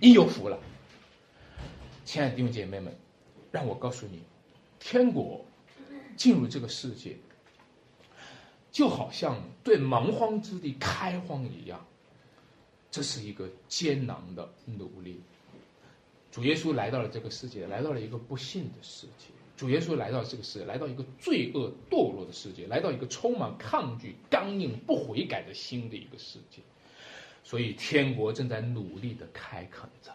[0.00, 0.58] 你有福了，
[2.04, 2.94] 亲爱的弟兄姐妹们，
[3.50, 4.22] 让我告诉你，
[4.78, 5.44] 天国
[6.16, 7.16] 进入这个世界。
[8.72, 11.84] 就好像对蛮荒之地开荒一样，
[12.90, 15.20] 这是一个艰难的努力。
[16.30, 19.26] 主耶稣来到了这个世界，来到了一个不幸的世界。
[19.56, 26.62] 主耶稣来到这个世界，来到一个罪恶堕落的世界，来到一个充满抗拒、刚硬、不悔改的心的一个世界。
[27.42, 30.12] 所以，天国正在努力的开垦着。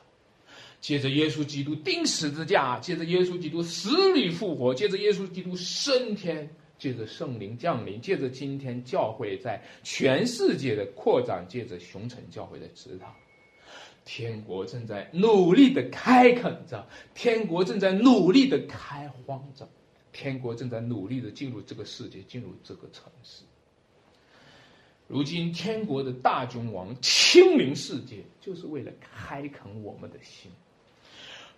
[0.79, 6.49] 接着，耶稣基督钉十字架；接着，耶稣基督死里复活；接着，耶稣基督升天。
[6.77, 13.15] 借着圣灵降临，借着今天教会在全世界的扩展，借着熊城教会的指导，
[14.03, 19.67] 天国正在努力的开垦着，天国正在努力的开荒着，
[20.11, 23.43] 天国正在努力的进入这个世界，进入这个城市。
[25.07, 30.51] 如今，天国的大君王亲临世界，就是为了开垦我们的心。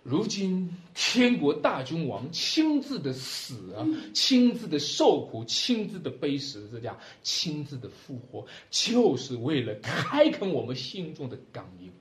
[0.02, 11.92] 如今，天国大君王亲自的死啊，亲自的受苦，亲自的背十字架，亲自的复活，就是为了开垦我们心中的刚硬。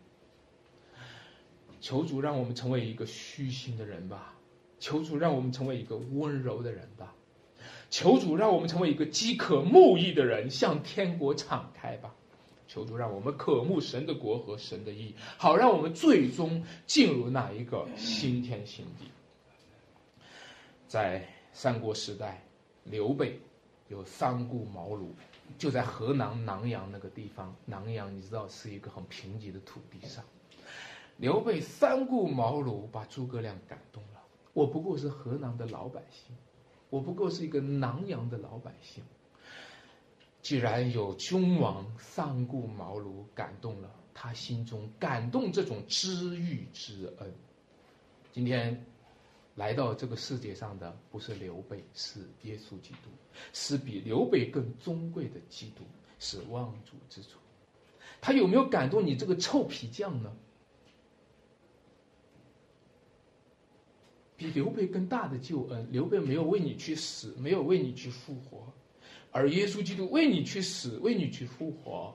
[1.81, 4.35] 求主让我们成为一个虚心的人吧，
[4.79, 7.13] 求主让我们成为一个温柔的人吧，
[7.89, 12.15] 求主让我们成为一个饥渴慕义的人，向天国敞开吧。
[12.67, 19.09] 求主让我们渴慕神的国和神的义，好让我们最终进入那一个新天新地。
[20.87, 22.43] 在三国时代，
[22.83, 23.39] 刘备
[23.87, 25.07] 有三顾茅庐，
[25.57, 27.55] 就在河南南阳那个地方。
[27.65, 30.23] 南阳你知道是一个很贫瘠的土地上，
[31.17, 34.21] 刘备三顾茅庐，把诸葛亮感动了。
[34.53, 36.35] 我不过是河南的老百姓，
[36.89, 39.03] 我不过是一个南阳的老百姓。
[40.47, 47.33] 既然有君王三顾茅庐，感动了他心中，感动这种知遇之恩。
[48.31, 48.85] 今天
[49.55, 53.09] 来到这个世界上的不是刘备，是耶稣基督，
[53.51, 55.83] 是比刘备更尊贵的基督，
[56.17, 57.31] 是望主之主。
[58.21, 60.33] 他有没有感动你这个臭皮匠呢？
[64.37, 68.71] 比刘备更大的救恩，刘备没有为你去死，没有为你去复活。
[69.37, 72.11] 而耶稣基督为你去死，为你去复活，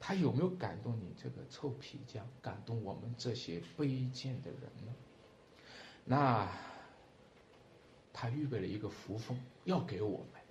[0.00, 4.92] 他有没有感动你这个臭皮匠，感动我们这些卑贱的人呢？
[6.04, 6.50] 那
[8.12, 10.42] 他预备了一个福分要给我们，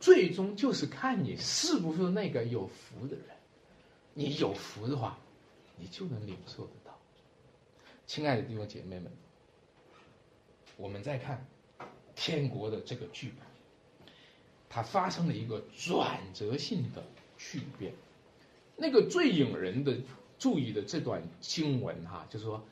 [0.00, 3.26] 最终就是看你是不是那个有福的人。
[4.14, 5.18] 你有福的话，
[5.76, 6.98] 你就能领受得到。
[8.06, 9.12] 亲爱的弟兄姐妹们，
[10.78, 11.46] 我们再看
[12.14, 13.51] 天国的这个剧本。
[14.74, 17.04] 它发生了一个转折性的
[17.36, 17.92] 巨变，
[18.74, 19.94] 那个最引人的
[20.38, 22.64] 注意的这段经文哈，就是说，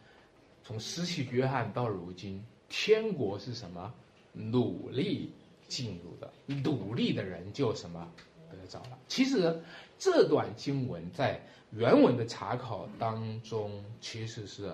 [0.65, 3.93] 从失去约翰到如今，天国是什么？
[4.33, 5.31] 努力
[5.69, 8.11] 进入的，努力的人就什么
[8.51, 8.99] 得着了。
[9.09, 9.61] 其实
[9.99, 11.39] 这段经文在
[11.73, 14.73] 原文的查考当中，其实是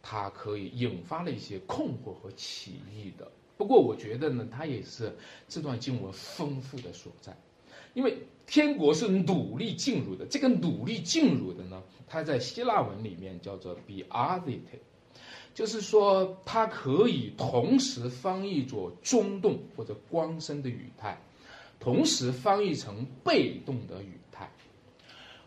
[0.00, 3.30] 它可以引发了一些困惑和歧义的。
[3.56, 5.14] 不过我觉得呢，它也是
[5.48, 7.36] 这段经文丰富的所在，
[7.94, 14.78] 因为天国是努力进入的，这个努力进入的呢，它在希腊文里面叫做 be a s i t
[15.54, 21.20] 就是说它可以同时翻译作中动或者光生的语态，
[21.78, 24.50] 同时翻译成被动的语态。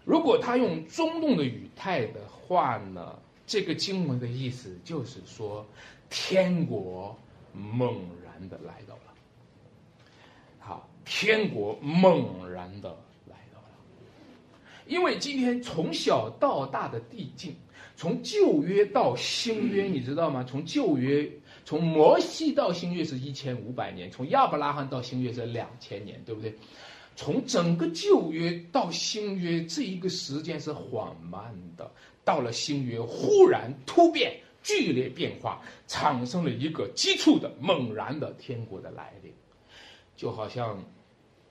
[0.05, 5.65] 如果它用中动的语态的话呢，这个经文的意思就是说
[6.09, 7.17] 天国。
[7.55, 9.13] 猛然的来到了，
[10.59, 12.89] 好，天国猛然的
[13.27, 13.69] 来到了，
[14.85, 17.55] 因为今天从小到大的递进，
[17.95, 20.43] 从旧约到新约，你知道吗？
[20.43, 21.30] 从旧约，
[21.63, 26.53] 从摩西到新约是一千五百年，从亚伯拉罕到新约是两千年，对不对？
[27.15, 31.89] 从整个旧约到新约这一个时间是缓慢的，
[32.25, 34.36] 到了新约忽然突变。
[34.66, 39.32] 剧烈变化产生了一个急促的、猛然的天国的来临，
[40.16, 40.84] 就好像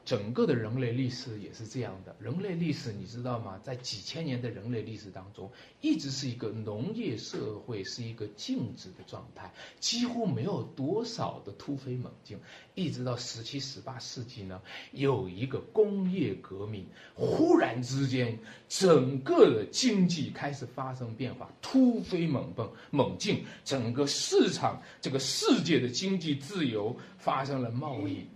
[0.05, 2.15] 整个的人类历史也是这样的。
[2.19, 3.59] 人类历史你知道吗？
[3.63, 5.51] 在几千年的人类历史当中，
[5.81, 12.39] 一直是一个农业社会，是一个静止的状态，几乎没有多少的突飞猛进。
[12.75, 14.61] 一直到十七、十八世纪呢，
[14.93, 18.39] 有一个工业革命，忽然之间，
[18.69, 28.27] 整个的经济开始发生变化，突飞猛蹦猛进，整个市场，这个世界的经济自由发生了贸易。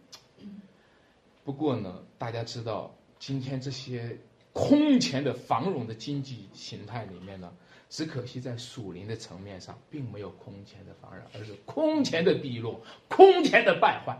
[1.48, 4.14] 不过呢，大家知道，今天这些
[4.52, 7.50] 空前的繁荣的经济形态里面呢，
[7.88, 12.78] 只可惜在属灵的层面上，并没有空前的繁荣，而是空前的低落，
[13.08, 14.14] 空前的败坏。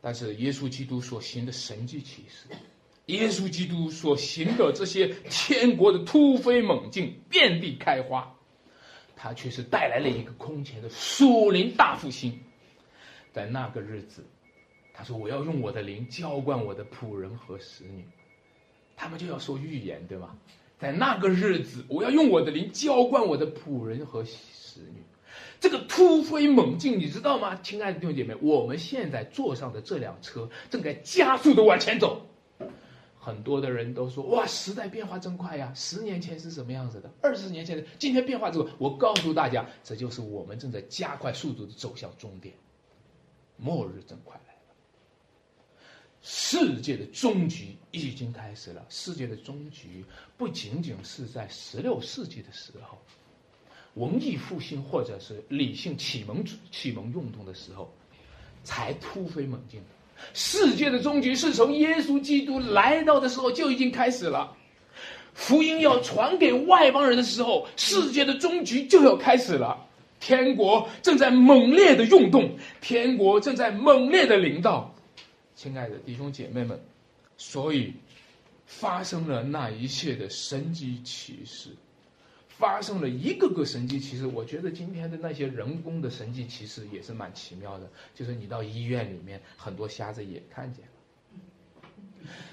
[0.00, 2.48] 但是耶稣基督所行的神迹启示，
[3.06, 8.34] 耶稣基督所行的这些天国的突飞猛进、遍地开花，
[9.14, 12.40] 他却是带来了一个空前的属灵大复兴。
[13.32, 14.22] 在那个日子，
[14.92, 18.04] 他说：“我要用我的灵浇灌我的仆人和使女，
[18.94, 20.36] 他们就要说预言，对吧？
[20.78, 25.02] 在那个日子，我要用我的灵浇灌我的仆人和使女。
[25.60, 28.34] 这个突飞猛进，你知道吗，亲爱的弟兄姐妹？
[28.42, 32.26] 我们现在坐上的这辆车正在加速的往前走。
[33.18, 35.72] 很多的人都说：哇，时代变化真快呀！
[35.74, 37.08] 十年前是什么样子的？
[37.22, 42.52] 二十年前的，今天变化之后，我告诉大家，这就是我们正在加快速度的走向终点。”
[43.62, 44.74] 末日真快来了，
[46.20, 48.84] 世界的终局已经开始了。
[48.88, 50.04] 世界的终局
[50.36, 52.98] 不仅仅是在十六世纪的时候，
[53.94, 57.94] 文艺复兴或者是理性启蒙启蒙运动的时候，
[58.64, 59.86] 才突飞猛进的。
[60.34, 64.56] 世界的终局是从耶稣基督来到的时候就已经开始了。
[65.34, 69.88] 福音要传给外邦人的时候，世界的终局就要开始了。
[70.22, 74.94] 天国正在猛烈的运动，天国正在猛烈的领导，
[75.56, 76.80] 亲爱的弟兄姐妹们，
[77.36, 77.92] 所以
[78.64, 81.70] 发生了那一切的神迹奇事，
[82.46, 84.24] 发生了一个个神迹奇事。
[84.28, 91.90] 我觉得今天的那些人工的神迹奇事也是蛮奇妙的，就是你到医院里面，很多瞎子也看见了。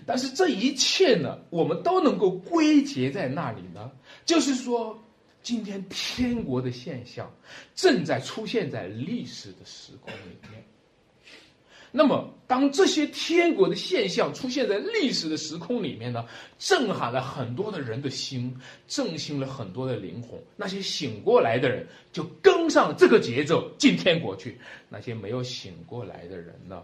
[0.08, 3.92] 但是这一切呢，我们都能够归结在那里呢，
[4.26, 5.00] 就是说。
[5.50, 7.28] 今天天国的现象
[7.74, 10.64] 正在出现在历史的时空里面。
[11.92, 16.24] 那么，当这些天国的现象出现在历史的时空里面呢，
[16.60, 18.56] 震撼了很多的人的心，
[18.88, 20.40] 振兴了很多的灵魂。
[20.56, 24.52] 那些醒过来的人就跟上这个节奏进天国去；
[24.88, 26.84] 那些没有醒过来的人呢，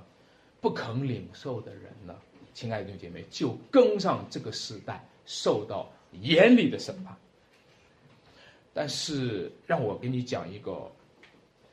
[0.59, 2.15] 不肯领受的人呢，
[2.55, 7.15] 亲爱的弟兄姐妹，就跟上这个时代，受到严厉的审判。
[8.77, 10.91] 但是让我给你讲一个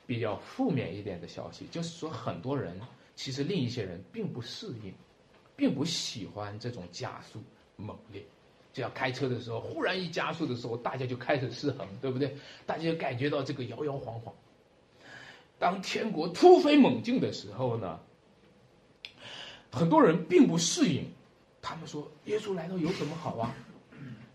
[0.07, 2.81] 比较负面一点的消息，就是说很多人
[3.17, 4.95] 其实另一些人并不适应，
[5.57, 7.41] 并不喜欢这种加速
[7.75, 8.23] 猛烈。
[8.73, 12.37] 就要开车的时候，忽然一加速的时候，大家就开始失衡，对不对？
[12.65, 14.33] 大家就感觉到这个摇摇晃晃。
[15.59, 17.99] 当天国突飞猛进的时候呢，
[19.73, 21.05] 很多人并不适应。
[21.61, 23.53] 他们说：“耶稣来到有什么好啊？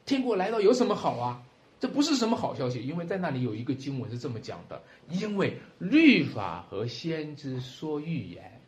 [0.05, 1.41] 天国来到有什么好啊？”
[1.80, 8.59] 这不是什么好消息，因为在那里有一个经文是这么讲的：因为律法和先知说预言，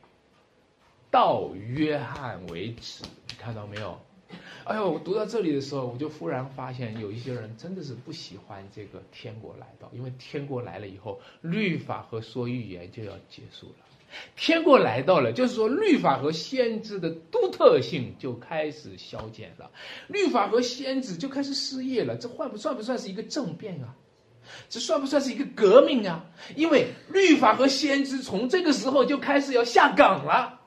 [1.09, 3.03] 到约翰为止。
[3.27, 3.99] 你看到没有？
[4.65, 13.88] 哎呦，我读到这里的时候，我就忽然发现，有一些人真的是不喜欢这个天国来到，因为天国来了以后，律法和说预言就要结束了。
[14.35, 19.69] 天国来到了，就是说律法和先知的独特性就开始消减了，
[20.07, 22.15] 律法和先知就开始失业了。
[22.17, 23.95] 这算不算不算是一个政变啊？
[24.67, 26.25] 这算不算是一个革命啊？
[26.55, 30.59] 因为律法和先知从这个时候就开始要下岗了，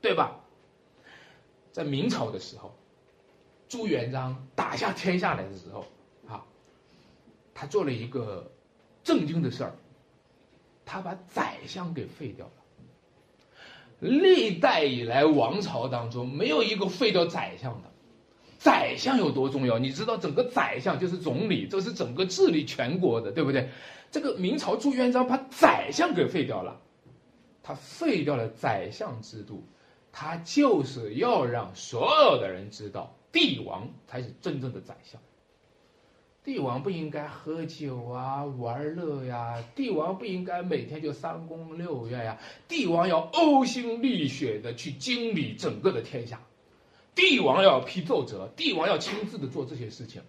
[0.00, 0.36] 对吧？
[1.72, 2.76] 在明朝的时候，
[3.68, 5.86] 朱元璋打下天下来的时候，
[6.28, 6.44] 啊，
[7.54, 8.50] 他做了一个
[9.02, 9.74] 震惊的事儿。
[10.92, 12.52] 他把宰相给废掉了。
[14.00, 17.92] 历代以来，王朝当中没有一个废掉宰相的。
[18.58, 19.78] 宰相有多重要？
[19.78, 23.68] 你知道，整个宰相就是总理，这是整个治理全国的，对不对？
[24.10, 26.80] 这个明朝朱元璋把宰相给废掉了，
[27.62, 29.62] 他废掉了宰相制度，
[30.10, 35.20] 他就是要让所有的人知道，帝王才是真正的宰相。
[36.42, 39.62] 帝王不应该喝酒啊，玩乐呀！
[39.74, 42.38] 帝王不应该每天就三宫六院呀！
[42.66, 46.40] 帝王要呕心沥血的去经理整个的天下，
[47.14, 50.22] 帝王要批奏折，帝王要亲自的做这些事情，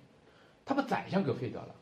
[0.65, 1.75] 他把宰相给废掉了。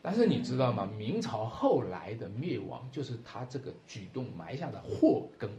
[0.00, 0.88] 但是你知道吗？
[0.96, 5.50] 明朝后来的灭亡，就是他这个举动埋下的祸根。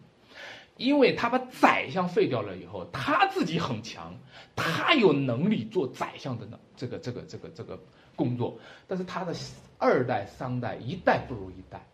[0.80, 4.16] 因为他把宰相废掉了以后，他自己很强，
[4.56, 7.78] 他有能力做宰相的呢，这个这个这个这个
[8.16, 8.58] 工作。
[8.88, 9.36] 但是他的
[9.78, 11.86] 二代三代一代不如一代，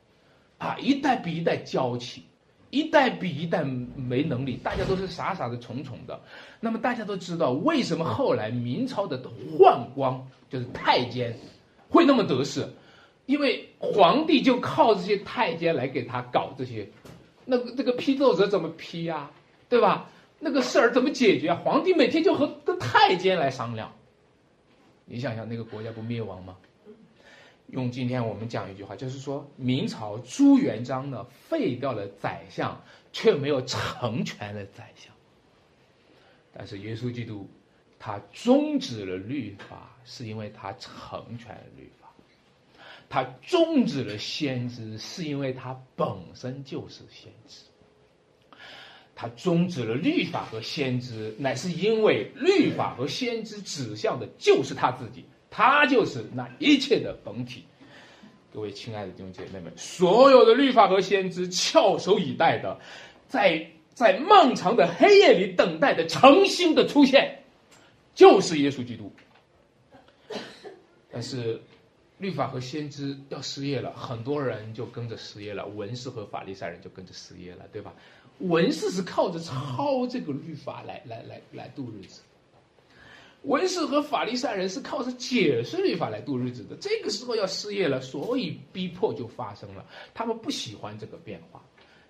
[0.60, 2.26] 啊，一代比一代娇气，
[2.70, 6.22] 一代比一代没能力，大家都是傻傻的宠宠的。
[6.60, 9.20] 那么大家都知道，为什么后来明朝的
[9.58, 11.36] 宦官就是太监
[11.90, 12.72] 会那么得势？
[13.26, 16.88] 因为皇帝就靠这些太监来给他搞这些。
[17.46, 19.32] 那个这个批奏折怎么批呀？
[19.70, 20.10] 对吧？
[20.40, 21.54] 那个事儿怎么解决？
[21.54, 23.92] 皇帝每天就和跟太监来商量。
[25.06, 26.58] 你想想，那个国家不灭亡吗？
[27.68, 32.80] 用今天我们讲一句话，就是说明朝朱元璋呢废掉了宰相，
[33.12, 35.12] 却没有成全了宰相。
[36.54, 37.50] 但是耶稣基督，
[37.98, 42.05] 他终止了律法，是因为他成全了律法。
[43.08, 47.62] 他终止了先知，是因为他本身就是先知。
[49.16, 57.64] 他终止了律法和先知，乃是因为律法和先知指向的就是他自己，他就是那一切的本体。
[58.54, 62.78] 各位亲爱的弟兄姐妹们，所有的律法和先知翘首以待的，
[63.30, 67.44] 在在漫长的黑夜里等待的诚心的出现，
[68.14, 69.10] 就是耶稣基督。
[71.10, 71.62] 但是。
[72.18, 77.94] 律法和先知要失业了，很多人就跟着失业了，文士和法利赛人就跟着失业了，对吧？
[78.40, 82.22] 文士是靠着抄这个律法来来来来度日子，
[83.44, 86.76] 文士和法利赛人是靠着解释律法来度日子的。
[86.78, 89.86] 这个时候要失业了，所以逼迫就发生了。
[90.14, 91.62] 他们不喜欢这个变化，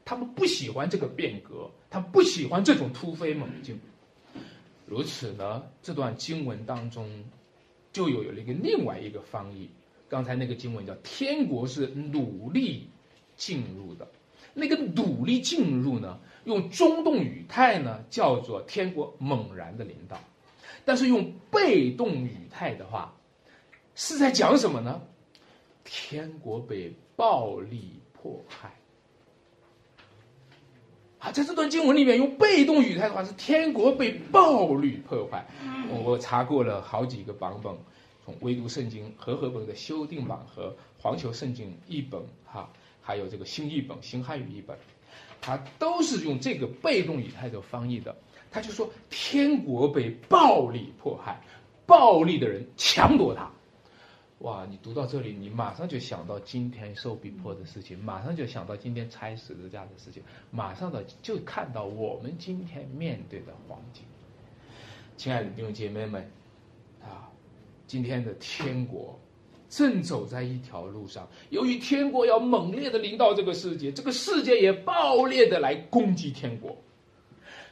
[0.03, 3.79] 他们不喜欢这个变革，他们不喜欢这种突飞猛进。
[4.87, 7.23] 如此呢，这段经文当中
[7.91, 9.69] 就有了一个另外一个翻译。
[10.15, 12.87] 刚才那个经文叫“天国是努力
[13.35, 14.07] 进入的”，
[14.55, 20.17] 那个努力进入呢，用中动语态呢叫做“天国猛然的领导”，
[20.85, 23.13] 但是用被动语态的话，
[23.93, 25.01] 是在讲什么呢？
[25.83, 28.73] 天国被暴力迫害。
[31.19, 35.45] 啊，在这段经文里面用被动语态的话是天国被暴力破坏。
[36.05, 37.75] 我查过了好几个版本。
[38.25, 42.67] 从唯独圣经和合本的修订版和环球圣经译本哈，
[42.99, 44.75] 还有这个新译本新汉语译本，
[45.39, 48.15] 它都是用这个被动语态的翻译的。
[48.49, 51.39] 他就说天国被暴力迫害，
[51.85, 53.51] 暴力的人抢夺它。
[54.39, 64.03] 哇，你读到这里，你马上就想到今天受逼迫的事情，马上就想到今天拆十字架的事情，马上的就看到我们今天面对的环境。
[65.15, 66.31] 亲爱的弟兄姐妹们
[67.03, 67.29] 啊。
[67.87, 69.19] 今天的天国
[69.69, 76.75] 正走在一条路上，由于天国要猛烈的临到这个世界，这个世界也暴烈的来攻击天国。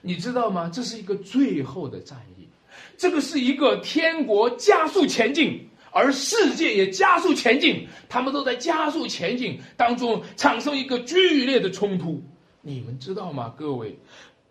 [0.02, 0.70] 你知道吗？
[0.74, 2.48] 这是一个最后的战役，
[2.98, 12.22] 这个是一个天国加速前进，而世界也加速前进，他们都在加速前进当中产生一个剧烈的冲突。
[12.62, 13.54] 你们知道吗？
[13.58, 13.98] 各位，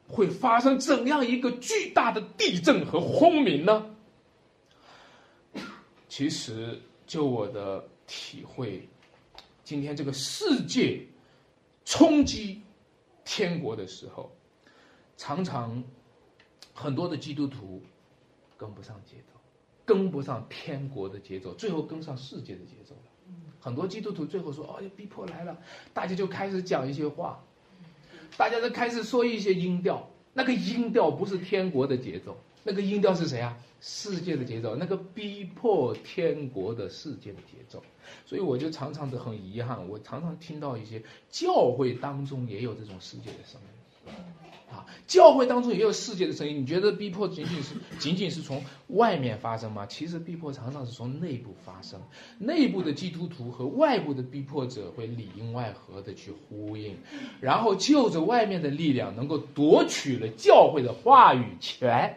[0.06, 3.84] 会发生怎样一个巨大的地震和轰鸣呢？
[6.12, 8.86] 其实，就我的体会，
[9.64, 11.06] 今天这个世界
[11.86, 12.60] 冲击
[13.24, 14.30] 天国的时候，
[15.16, 15.82] 常常
[16.74, 17.82] 很多的基督徒
[18.58, 19.40] 跟不上节奏，
[19.86, 23.34] 跟不上天国的节奏，最后跟上世界的节奏了。
[23.58, 25.56] 很多基督徒最后说：“哦，逼迫来了。”
[25.94, 27.42] 大家就开始讲一些话，
[28.36, 32.36] 大家都开始说一些音调，那个音调不是天国的节奏。
[32.64, 33.56] 那个音调是谁啊？
[33.84, 37.82] 世界的节奏，那个逼迫天国的世界的节奏，
[38.24, 43.60] 所以我就常常的很遗憾，我常常听到一些教会当中也有这种世界的声
[44.06, 44.12] 音，
[44.72, 46.62] 啊，教会当中也有世界的声音。
[46.62, 49.84] 你觉得逼迫仅仅是 仅仅是从外面发生吗？
[49.84, 52.00] 其实逼迫常常是从内部发生，
[52.38, 56.96] 内部的基督徒和外部的逼迫者会里应外合的去呼应，
[57.40, 62.16] 然后就着外面的力量，能够夺取了教会的话语权。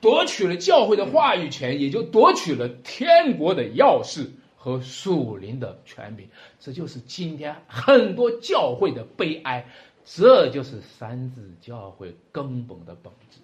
[0.00, 6.28] 夺取了教会的话语权，也就夺取了天国的钥匙和属灵的权柄。
[6.58, 9.66] 这就是今天很多教会的悲哀，
[10.04, 13.38] 这就是三字教会根本的本质。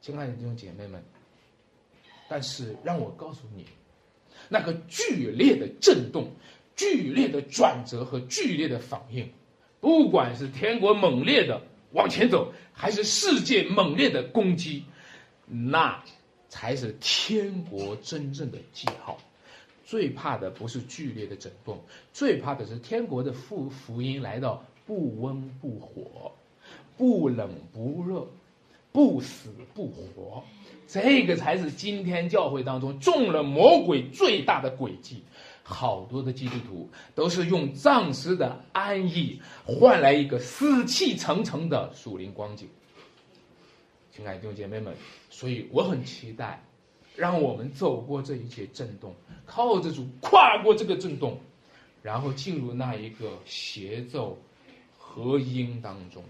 [0.00, 1.02] 亲爱的弟兄姐妹们，
[2.28, 3.64] 但是让我告诉你，
[4.48, 6.30] 那个剧烈的震动、
[6.76, 9.30] 剧烈的转折和剧烈的反应，
[9.80, 11.60] 不管是天国猛烈的。
[11.92, 14.84] 往前走，还是世界猛烈的攻击，
[15.46, 16.02] 那
[16.48, 19.18] 才是天国真正的记号。
[19.84, 21.78] 最怕的不是剧烈的震动，
[22.12, 26.32] 最怕的是天国的福福音来到，不温不火，
[26.96, 28.26] 不冷不热，
[28.90, 30.42] 不死不活。
[30.88, 35.22] 这个才是今天教会当中中了魔鬼最大的诡计。
[35.62, 42.68] 好多的基督徒都是用暂时的安逸换来一个死气沉沉的属灵光景。
[44.10, 44.94] 亲爱的弟兄姐妹们，
[45.30, 46.62] 所以我很期待，
[47.16, 49.14] 让我们走过这一切震动，
[49.46, 51.40] 靠着主跨过这个震动，
[52.02, 54.38] 然后进入那一个协奏
[54.98, 56.22] 和音当中。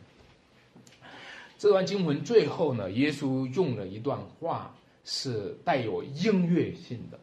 [1.59, 4.75] 这段经文最后呢，耶稣用了一段话，
[5.05, 7.19] 是带有音乐性的。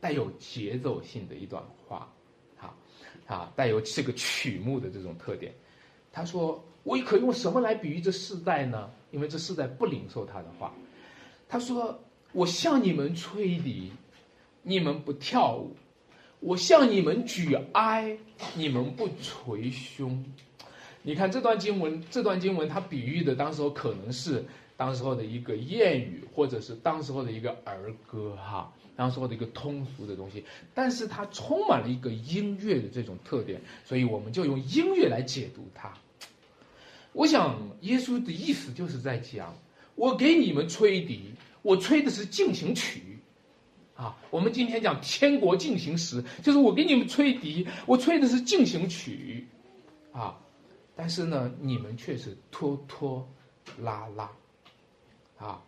[0.00, 2.10] 带有节奏性的一段话，
[2.56, 2.74] 好，
[3.26, 5.52] 啊，带有这个曲目的这种特点。
[6.12, 8.90] 他说：“我可用什么来比喻这世代呢？
[9.10, 10.72] 因为这世代不领受他的话。”
[11.48, 12.00] 他说
[12.32, 13.92] ：“我向你们吹笛，
[14.62, 15.70] 你们不跳舞；
[16.40, 18.16] 我向你们举哀，
[18.54, 20.24] 你们不捶胸。”
[21.02, 24.44] 你看这段经文，这段经文它比喻的当时候可能是
[24.80, 28.72] 当时候的一个谚语，或者是当时候的一个儿歌，哈。
[28.96, 35.92] 当时候的一个通俗的东西，但是它充满了一个音乐的这种特点，所以我们就用音乐来解读它。
[37.12, 39.54] 我想耶稣的意思就是在讲，
[39.96, 43.18] 我给你们吹笛，我吹的是进行曲，
[43.96, 49.46] 啊，我们今天讲天国进行时，就是我给你们吹笛，我吹的是进行曲，
[50.12, 50.38] 啊，
[50.96, 53.26] 但是呢，你们却是拖拖
[53.78, 54.30] 拉拉，
[55.40, 55.62] 啊，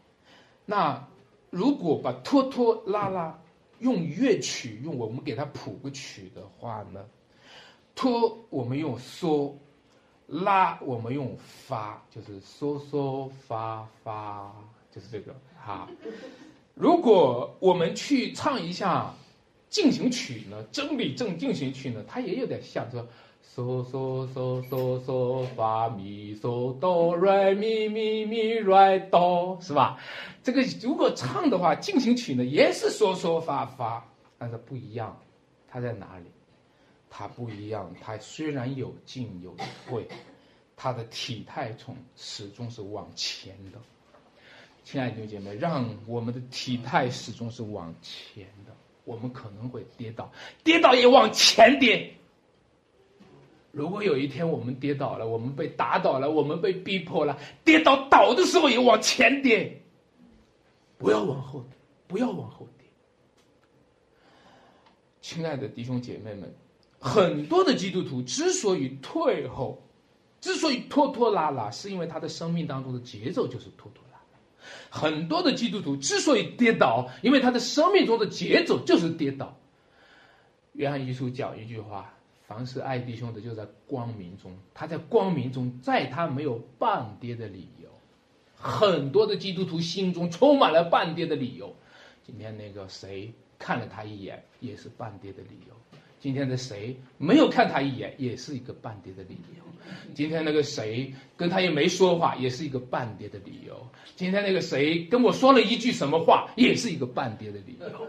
[0.65, 1.09] 那。
[1.55, 3.39] 如果把拖拖拉拉
[3.81, 7.05] 用乐曲用我们给它谱个曲的话呢，
[7.95, 9.53] 拖我们用嗦，
[10.29, 14.51] 拉我们用发，就是嗦嗦发发，
[14.91, 15.87] 就是这个哈。
[16.75, 19.13] 如果我们去唱一下
[19.69, 23.07] 进行曲呢，真理正进行曲呢，它也有点像说。
[23.43, 29.99] 嗦嗦嗦嗦嗦发咪嗦哆来咪咪咪来哆，是吧？
[30.43, 35.21] 这个如果唱的话，进行曲呢也是嗦嗦发发，但是不一样，
[35.69, 36.25] 它在哪里？
[37.11, 39.55] 它不一样，它虽然有进有
[39.87, 40.09] 退，
[40.75, 43.79] 它的体态从始终是往前的。
[44.83, 48.75] 亲爱的弟兄姐妹，让我们的体态始终是往前的，
[49.05, 50.33] 我们可能会跌倒，
[50.65, 52.11] 跌倒也往前跌。
[53.73, 59.81] 如果有一天我们跌倒了，我们被打倒了，我们被逼迫了，跌倒倒的时候也往前跌，
[60.99, 61.65] 不要往后，
[62.07, 62.87] 不要往后跌。
[65.23, 66.55] 亲爱的弟兄姐妹们，
[66.99, 69.83] 很多的基督徒之所以退后，
[70.43, 74.39] 之所以拖拖拉拉，是因为他的生命当中的节奏就是拖拖拉拉。
[74.91, 79.57] 很多的基督徒之所以跌倒，因为他的生命中的节奏就是跌倒。
[80.75, 82.13] 约翰一书讲一句话。
[82.53, 84.53] 凡是爱弟兄的，就在光明中。
[84.75, 87.89] 他在光明中，在他没有半跌的理由。
[88.55, 91.75] 很多的基督徒心中充满了半跌的理由。
[92.25, 95.75] 今天那个谁看了他一眼，也是半跌的理由。
[96.21, 99.65] 今天的谁没有看他一眼，也是一个半跌的理由。
[100.15, 103.75] 今天那个谁跟他也没说话，也是一个半跌的理由。
[104.15, 108.07] 今天那个谁跟我说了一句什么话，也是一个半跌的理由。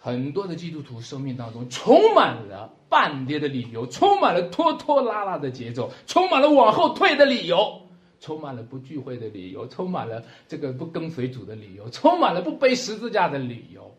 [0.00, 7.82] 很多的基督徒生命当中充满了半跌的理由，充满了拖拖拉拉的节奏，充满了往后退的理由，
[8.20, 13.92] 充满了不聚会的理由，充满了这个不跟随主的理由，充满了不背十字架的理由。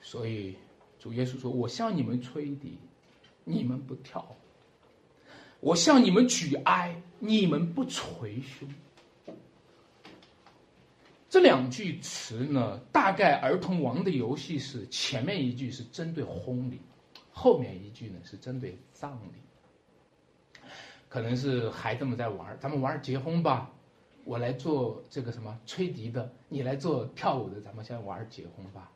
[0.00, 0.56] 所以
[0.98, 2.76] 主耶稣说：“我向你们吹笛，
[3.44, 4.20] 你们不跳；
[5.60, 8.68] 我向你们举哀，你们不捶胸。”
[11.32, 16.78] 这两句词呢，大概儿童王的游戏是前面一句是针对婚礼，
[17.32, 20.60] 后面一句呢是针对葬礼。
[21.08, 23.70] 可能是孩子们在玩，咱们玩结婚吧，
[24.24, 28.92] 我来做这个什么吹笛的，你来做跳舞的，咱们先玩结婚吧。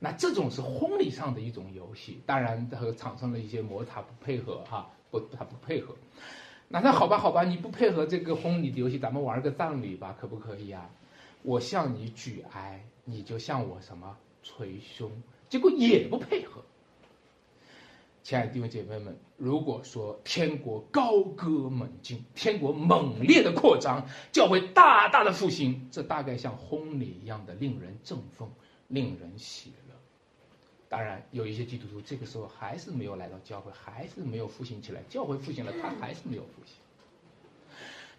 [0.00, 5.94] 那这种是婚礼上的一种游戏，当然和产生了一些摩擦，不配合哈，不他不配合。
[6.66, 10.90] 那那好吧好吧，你不配合这个婚礼的游戏，咱们玩个葬礼吧，可不可以啊？
[11.42, 15.10] 我向你举哀，你就向我什么捶胸，
[15.48, 16.62] 结果也不配合。
[18.22, 28.48] 亲爱的弟兄姐妹们，如果说天国高歌猛进，天国猛烈的扩张，教会大大的复兴，这大概像婚礼一样的令人振奋，
[28.86, 29.96] 令人喜乐。
[30.88, 35.02] 当然，有一些基督徒这个时候还是没有来到教会，还是没有复兴起来。
[35.08, 36.76] 教会复兴了，他还是没有复兴。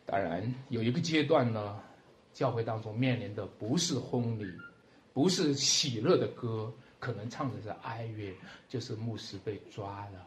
[0.05, 1.82] 当然，有一个阶段呢。
[2.34, 4.51] 教会当中面临的不是婚礼，
[5.13, 8.34] 不是喜乐的歌，可能唱的是哀乐，
[8.67, 10.25] 就是牧师被抓了，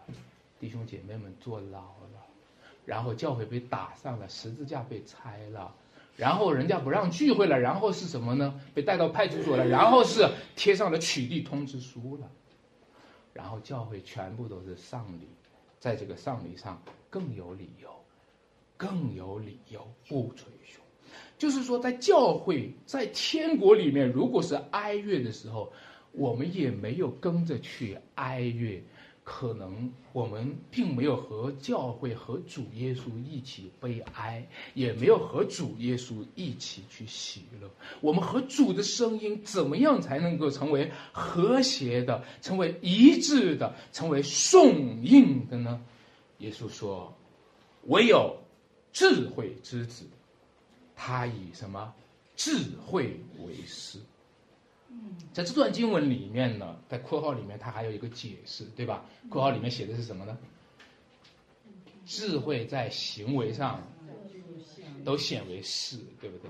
[0.60, 2.24] 弟兄姐妹们坐牢了，
[2.84, 5.74] 然后教会被打上了，十字架被拆了，
[6.16, 8.60] 然后人家不让聚会了，然后是什么呢？
[8.72, 12.30] 被带到派出所了，然后是贴上了取缔通知书了，
[13.32, 15.28] 然后教会全部都是丧礼，
[15.80, 16.80] 在这个丧礼上
[17.10, 17.90] 更有理由，
[18.76, 20.85] 更有理由不捶胸。
[21.38, 25.70] 就是说，在教会，在天国里面，如果是哀乐的时候，
[26.12, 28.82] 我们也没有跟着去哀乐，
[29.22, 37.68] 可能我们并没有和教会和主耶稣一起悲哀，也没有和主耶稣一起去喜乐。
[38.00, 45.82] 我们和主的声音怎么样才能够成为和谐的，成为一致的，成为颂应的呢？
[46.38, 47.14] 耶稣说
[47.88, 48.36] ：“唯有
[48.90, 50.06] 智慧之子。”
[50.96, 51.94] 他以什么
[52.34, 54.00] 智慧为师？
[55.32, 59.04] 在这段经文里面呢，在括号里面，它还有一个解释，对吧？
[59.28, 60.38] 括号里面写的是什么呢？
[62.06, 63.82] 智慧在行为上
[65.04, 66.48] 都显为是，对不对？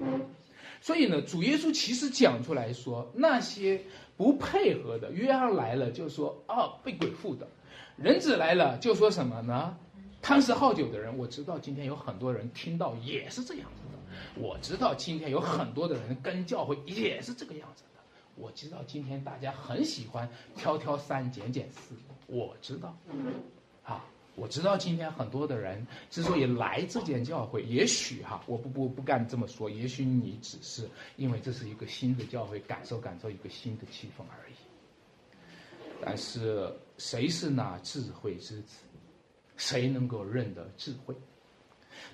[0.81, 3.83] 所以呢，主耶稣其实讲出来说，那些
[4.17, 7.49] 不配合的，约翰来了就说啊被鬼附的，
[7.97, 9.77] 人子来了就说什么呢？
[10.23, 13.96] 贪食好酒的人，我知道今天有很多人听到也是这样子。
[14.35, 18.01] 我知道今天有很多的人跟教会也是这个样子的。
[18.35, 21.95] 我知道今天大家很喜欢挑挑三拣拣四。
[22.27, 22.97] 我知道，
[23.85, 24.05] 啊，
[24.35, 34.55] 我知道今天很多的人之所以来这间教会，也许哈，我不不不敢这么说，也许你只是因为这是一个新的教会，感受感受一个新的气氛而已。
[36.03, 38.79] 但是谁是那智慧之子？
[39.57, 41.15] 谁能够认得智慧？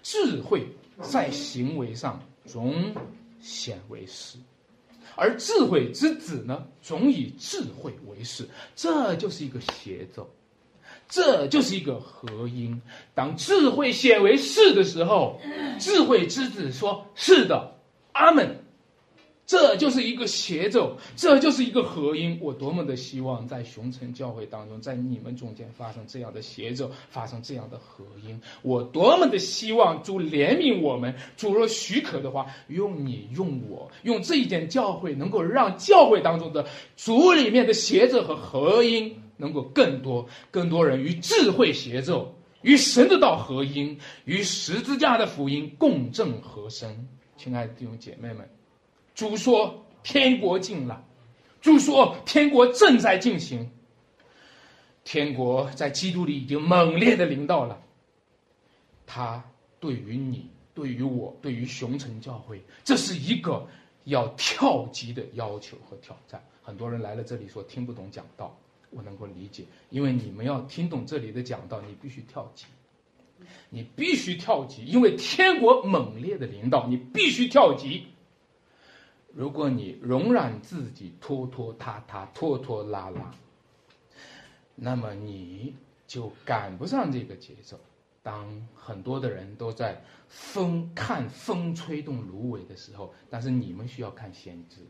[0.02, 0.66] 智慧
[1.00, 2.94] 在行为上总
[3.40, 4.38] 显为是，
[5.16, 10.28] 而智慧之子呢，总以智慧为是，这就是一个协奏，
[11.08, 12.80] 这就是一个合音。
[13.14, 15.40] 当智慧显为是的时候，
[15.78, 17.74] 智慧之子说：“是的，
[18.12, 18.58] 阿门。”
[19.52, 22.38] 这就是一个协奏，这就是一个合音。
[22.40, 28.40] 我多么的希望在熊城教会当中，在你们中间发生这样的协奏，发生这样的合音。
[28.62, 47.06] 我多么的希望主怜悯我们，主若许可的话，用你用我用这一间教会，能够让教会当中的主里面的协奏和合音能够更多，更多人与智慧协奏，与神的道合音，与十字架的福音共振合声。
[47.36, 48.48] 亲爱的弟兄姐妹们。
[49.14, 51.04] 主说：“天国近了。”
[51.60, 53.70] 主说：“天国正在进行。”
[55.04, 57.80] 天国在基督里已经猛烈的临到了。
[59.06, 59.42] 他
[59.78, 63.66] 对于你、对于我、对于熊城教会，这是一个
[64.04, 66.42] 要跳级的要求和挑战。
[66.62, 68.56] 很多人来了这里说听不懂讲道，
[68.90, 72.64] 我能够理解，因为你们要听懂这里的讲道，你必须跳级，
[73.68, 78.06] 你必须跳级，因为天国猛烈的临到，你必须跳级。
[79.34, 83.30] 如果你容忍自己拖拖沓沓、拖拖拉拉，
[84.74, 85.74] 那么你
[86.06, 87.80] 就赶不上这个节奏。
[88.22, 94.82] 当很多的人都在风看风吹动芦苇的时候，但是你们需要看先知；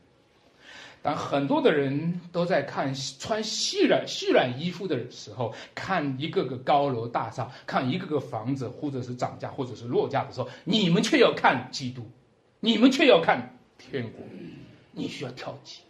[1.01, 12.03] 当很多的人都在看穿细软细软衣服的时候，看一个个高楼大厦，看一个个房子，或者是涨价，或者是落价的时候，你们却要看基督，
[12.59, 13.61] 你们却要看。
[13.91, 14.25] 天国，
[14.93, 15.81] 你需要跳级，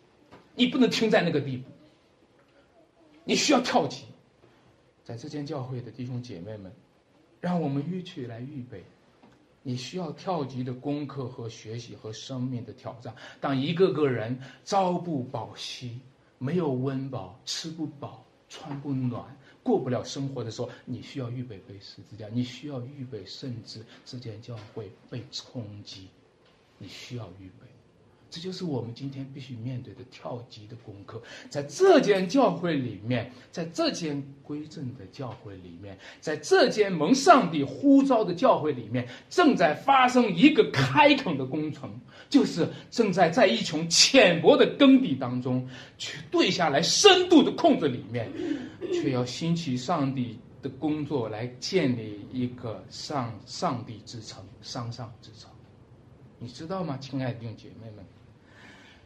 [0.55, 1.69] 你不能停在那个地步。
[3.25, 4.05] 你需要跳级，
[5.05, 6.73] 在这间教会的弟兄姐妹们，
[7.41, 8.83] 让我们一起来预备。
[9.63, 13.15] 你需要跳级的功课和学习和生命的挑战。
[13.41, 16.01] 当一个个人朝不保夕，
[16.39, 26.09] 没有温饱，吃不饱，穿不暖，过不了生活的时候，你需要预备被十字架，你需要预备，甚至这间教会被冲击，
[26.79, 27.67] 你需要预备。
[28.33, 31.23] 这就是我们今天必须面对的跳级的功课。
[31.51, 41.91] 在这间教会里面，在这间归正的教会里面，在这间蒙上帝呼召的教会里面，正在发生一个开垦的工程，
[42.31, 45.69] 就是正在在一群浅薄的耕地当中，
[45.99, 48.33] 去对下来深度的控制里面，
[48.95, 55.51] 却要兴起上帝的工作来建立一个上上帝之城、上上之城。
[56.39, 58.03] 你知道吗，亲爱的弟兄姐妹们？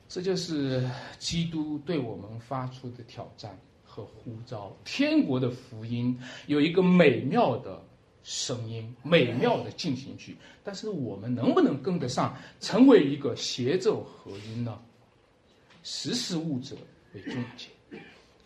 [0.08, 0.88] 这就是
[1.18, 4.74] 基督对我们发出的挑战和呼召。
[4.84, 7.82] 天国的福音有一个美妙的
[8.22, 14.78] 声音，美妙的进行曲，但是我们能不能跟得上，成为一个协奏和音呢？
[15.82, 16.76] 识时务者
[17.14, 17.68] 为俊杰，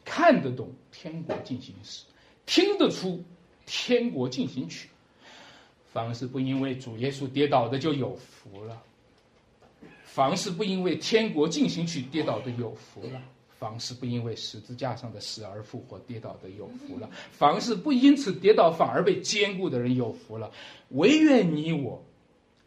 [0.04, 2.04] 看得懂天国进行时，
[2.44, 3.22] 听得出
[3.64, 4.88] 天国进行曲。
[5.92, 8.82] 凡是不因为主耶稣跌倒的就有福了。
[10.12, 13.22] 凡是不因为天国进行曲跌倒的有福了。
[13.60, 17.08] 凡是不因为十字架上的死而复活跌倒的有福了。
[17.30, 20.50] 凡是不因此跌倒反而被坚固的人有福了。
[20.88, 22.02] 唯愿你我，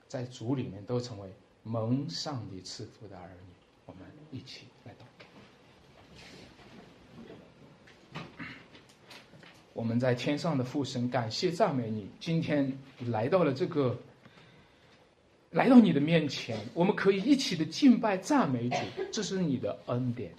[0.08, 1.28] 在主里面都成为
[1.64, 3.54] 蒙上帝赐福的儿女。
[3.88, 5.04] 我们一起来祷。
[9.74, 12.72] 我们在天上的父神，感谢赞美你，今天
[13.08, 13.98] 来到了这个，
[15.54, 18.78] 来到你的面前，我们可以一起的敬拜赞美主，
[19.12, 20.32] 这是你的恩典。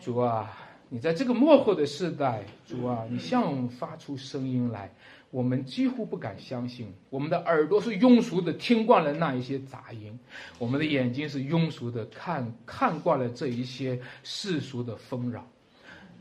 [0.00, 0.52] 主啊，
[0.88, 4.92] 你在这个幕后的时代，主啊，你向我们发出声音来，
[5.30, 10.18] 我们几乎不敢相信，我们的耳朵是庸俗的听惯了那一些杂音，
[10.58, 15.46] 我们的眼睛是庸俗的看看惯了这一些世俗的纷扰。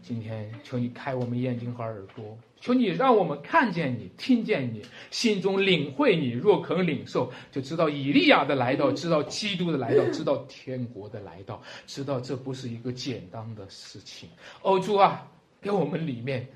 [0.04, 4.82] 今天，求你开我们眼睛和耳朵，求你让我们看见你、听见你，
[5.12, 6.32] 心中领会你。
[6.32, 14.28] 若肯领受，就知道以利亚的来到，知道基督的来到，知道天国的来到，知道这不是一个简单的事情。
[14.62, 15.26] 哦，主啊，
[15.62, 16.48] 给我们里面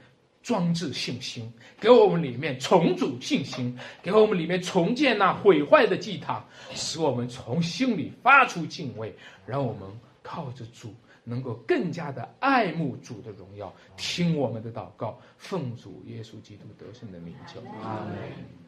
[0.41, 6.43] 装置信心，给我们里面重组信心，给我们里面重建那毁坏的祭坛，
[6.73, 9.13] 使我们从心里发出敬畏，
[9.45, 9.81] 让我们
[10.23, 10.93] 靠着主。
[11.23, 18.61] 能够更加的爱慕主的荣耀，听我们的祷告，奉主耶稣基督得胜的名求，阿门。